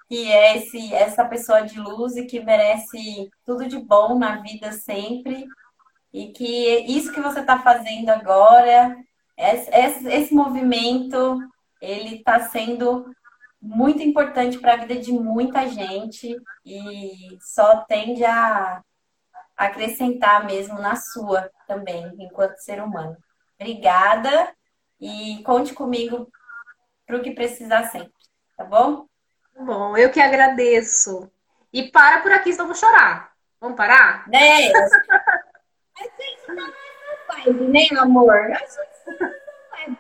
[0.09, 4.73] que é esse, essa pessoa de luz e que merece tudo de bom na vida
[4.73, 5.47] sempre.
[6.13, 8.97] E que isso que você está fazendo agora,
[9.37, 11.39] esse, esse movimento,
[11.81, 13.05] ele está sendo
[13.61, 18.83] muito importante para a vida de muita gente e só tende a
[19.57, 23.17] acrescentar mesmo na sua também, enquanto ser humano.
[23.59, 24.55] Obrigada
[25.01, 26.31] e conte comigo
[27.07, 28.13] para o que precisar sempre,
[28.57, 29.07] tá bom?
[29.59, 31.31] Bom, eu que agradeço.
[31.73, 33.33] E para por aqui, senão vou chorar.
[33.61, 34.29] Vamos parar?
[34.29, 34.69] Né?
[34.69, 38.35] A gente tá nessa vibe, né, amor?
[38.35, 39.99] A gente tá nessa vibe.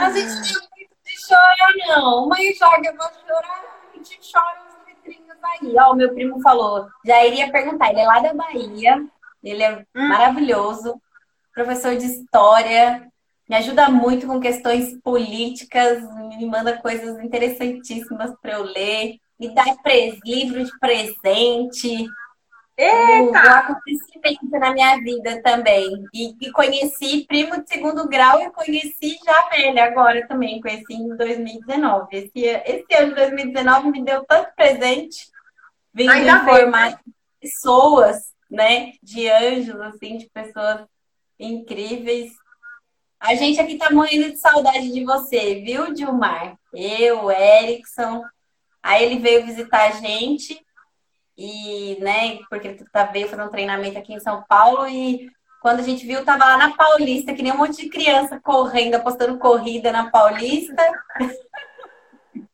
[0.00, 2.28] A gente não tem muito de chorar, não.
[2.28, 5.74] Mãe joga, eu vou chorar, a gente chora os letrinhos aí.
[5.78, 9.04] Ó, o meu primo falou, já iria perguntar, ele é lá da Bahia,
[9.42, 10.08] ele é hum.
[10.08, 11.00] maravilhoso,
[11.54, 13.11] professor de história,
[13.48, 16.02] me ajuda muito com questões políticas,
[16.36, 19.16] me manda coisas interessantíssimas para eu ler.
[19.38, 19.66] me dar
[20.24, 22.06] livro de presente.
[22.76, 23.30] Eita!
[23.30, 26.04] Um acontecimento na minha vida também.
[26.14, 30.60] E, e, conheci primo de segundo grau e conheci já velha agora também.
[30.60, 32.08] Conheci em 2019.
[32.12, 35.30] Esse, esse ano de 2019 me deu tanto presente.
[35.92, 37.14] Vindo Ainda informar bem.
[37.40, 38.92] pessoas, né?
[39.02, 40.86] De anjos, assim, de pessoas
[41.38, 42.32] incríveis.
[43.22, 46.56] A gente aqui tá morrendo de saudade de você, viu, Dilmar?
[46.74, 48.24] Eu, Erickson.
[48.82, 50.60] Aí ele veio visitar a gente
[51.38, 55.78] e, né, porque ele tá, veio fazer um treinamento aqui em São Paulo e quando
[55.78, 59.38] a gente viu, tava lá na Paulista, que nem um monte de criança correndo, apostando
[59.38, 60.82] corrida na Paulista.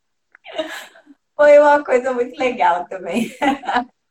[1.35, 3.35] Foi uma coisa muito legal também.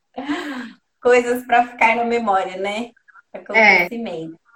[0.99, 2.89] Coisas para ficar na memória, né?
[3.31, 4.33] Acontecimento.
[4.33, 4.46] É.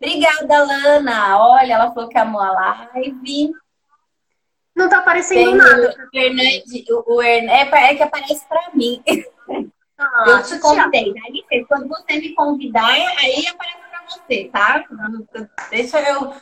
[0.00, 1.38] Obrigada, Lana.
[1.38, 3.52] Olha, ela falou que amou a live.
[4.74, 6.08] Não tá aparecendo Tem nada.
[6.12, 7.48] O Hernandes, o, Hern...
[7.48, 9.02] é, é, que aparece para mim.
[9.98, 11.14] Ah, eu te convidei.
[11.50, 14.84] Aí, quando você me convidar, aí aparece para você, tá?
[15.70, 16.34] Deixa eu,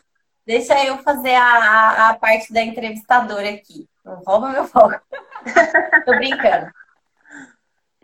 [0.45, 3.89] deixa eu fazer a, a parte da entrevistadora aqui.
[4.05, 5.01] Não rouba meu foco.
[6.05, 6.73] Tô brincando.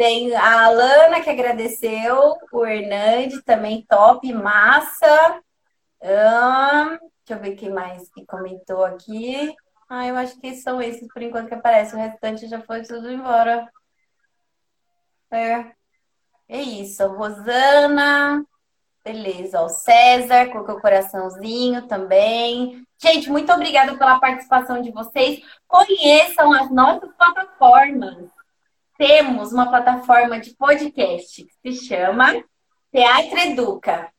[0.01, 5.43] Tem a Alana que agradeceu, o Hernandes também top, massa.
[6.03, 6.89] Hum,
[7.19, 9.55] deixa eu ver quem mais que comentou aqui.
[9.91, 11.99] Ah, eu acho que são esses por enquanto que aparecem.
[11.99, 13.71] O restante já foi tudo embora.
[15.31, 15.67] É.
[16.49, 17.07] É isso.
[17.07, 18.43] Rosana.
[19.05, 19.61] Beleza.
[19.61, 22.87] O César colocou o coraçãozinho também.
[22.97, 25.43] Gente, muito obrigada pela participação de vocês.
[25.69, 28.31] Conheçam as nossas plataformas
[29.01, 32.45] temos uma plataforma de podcast que se chama
[32.93, 34.13] Teatro Educa.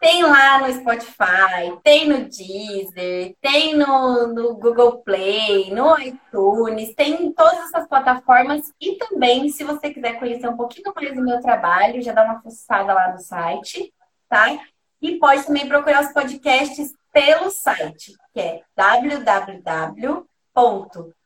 [0.00, 7.20] Tem lá no Spotify, tem no Deezer, tem no, no, Google Play, no iTunes, tem
[7.20, 8.72] em todas essas plataformas.
[8.80, 12.40] E também, se você quiser conhecer um pouquinho mais do meu trabalho, já dá uma
[12.40, 13.92] fuçada lá no site,
[14.28, 14.56] tá?
[15.02, 21.17] E pode também procurar os podcasts pelo site, que é www.teatroeduca.com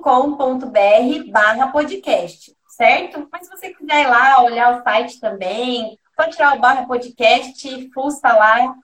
[0.00, 3.28] com.br barra podcast, certo?
[3.30, 7.90] Mas se você quiser ir lá, olhar o site também, pode tirar o barra podcast,
[7.92, 8.74] fuça lá,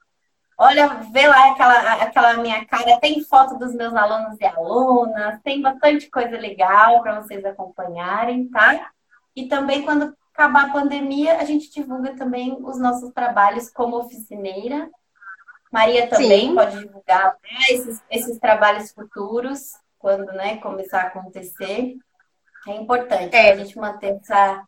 [0.58, 5.60] olha, vê lá aquela, aquela minha cara, tem foto dos meus alunos e alunas, tem
[5.60, 8.90] bastante coisa legal para vocês acompanharem, tá?
[9.34, 14.90] E também quando acabar a pandemia, a gente divulga também os nossos trabalhos como oficineira.
[15.72, 16.54] Maria também Sim.
[16.54, 21.96] pode divulgar né, esses, esses trabalhos futuros quando né, começar a acontecer,
[22.66, 23.52] é importante é.
[23.52, 24.64] a gente manter essa,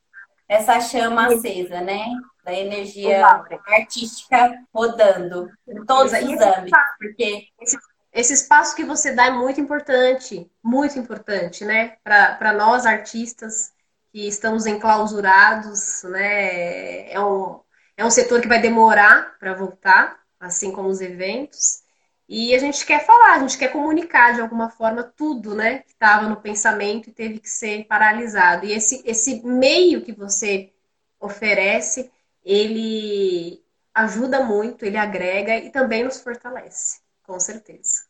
[0.48, 2.04] essa chama acesa, né?
[2.44, 3.26] Da energia
[3.66, 6.70] artística rodando em todos os âmbitos.
[6.98, 7.76] Porque esse,
[8.12, 11.96] esse espaço que você dá é muito importante, muito importante, né?
[12.04, 13.72] Para nós artistas
[14.12, 17.10] que estamos enclausurados, né?
[17.10, 17.60] É um,
[17.96, 21.82] é um setor que vai demorar para voltar, assim como os eventos.
[22.28, 25.90] E a gente quer falar, a gente quer comunicar de alguma forma tudo, né, que
[25.90, 28.64] estava no pensamento e teve que ser paralisado.
[28.64, 30.72] E esse, esse meio que você
[31.20, 32.10] oferece,
[32.44, 33.62] ele
[33.92, 38.04] ajuda muito, ele agrega e também nos fortalece, com certeza.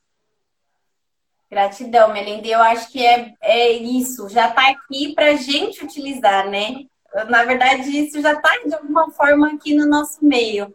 [1.51, 2.49] Gratidão, Melinda.
[2.49, 6.87] Eu acho que é, é isso, já está aqui para a gente utilizar, né?
[7.29, 10.75] Na verdade, isso já está de alguma forma aqui no nosso meio.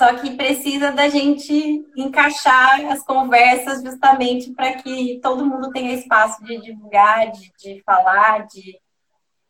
[0.00, 6.42] Só que precisa da gente encaixar as conversas justamente para que todo mundo tenha espaço
[6.42, 8.80] de divulgar, de, de falar, de,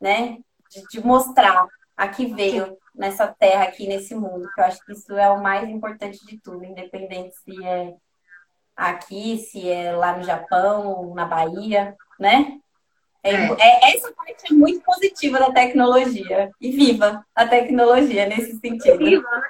[0.00, 0.38] né,
[0.68, 4.50] de, de mostrar a que veio nessa terra aqui, nesse mundo.
[4.52, 7.94] Que eu acho que isso é o mais importante de tudo, independente se é
[8.74, 12.58] aqui, se é lá no Japão, na Bahia, né?
[13.22, 13.56] É, é.
[13.56, 16.50] É, essa parte é muito positiva da tecnologia.
[16.60, 18.98] E viva a tecnologia nesse sentido.
[18.98, 19.42] Viva, né?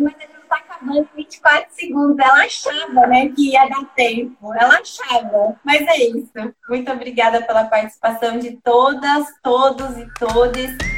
[0.00, 2.18] Mas a gente tá acabando 24 segundos.
[2.18, 4.54] Ela achava, né, que ia dar tempo.
[4.54, 5.56] Ela achava.
[5.64, 6.30] Mas é isso.
[6.68, 10.89] Muito obrigada pela participação de todas, todos e todas.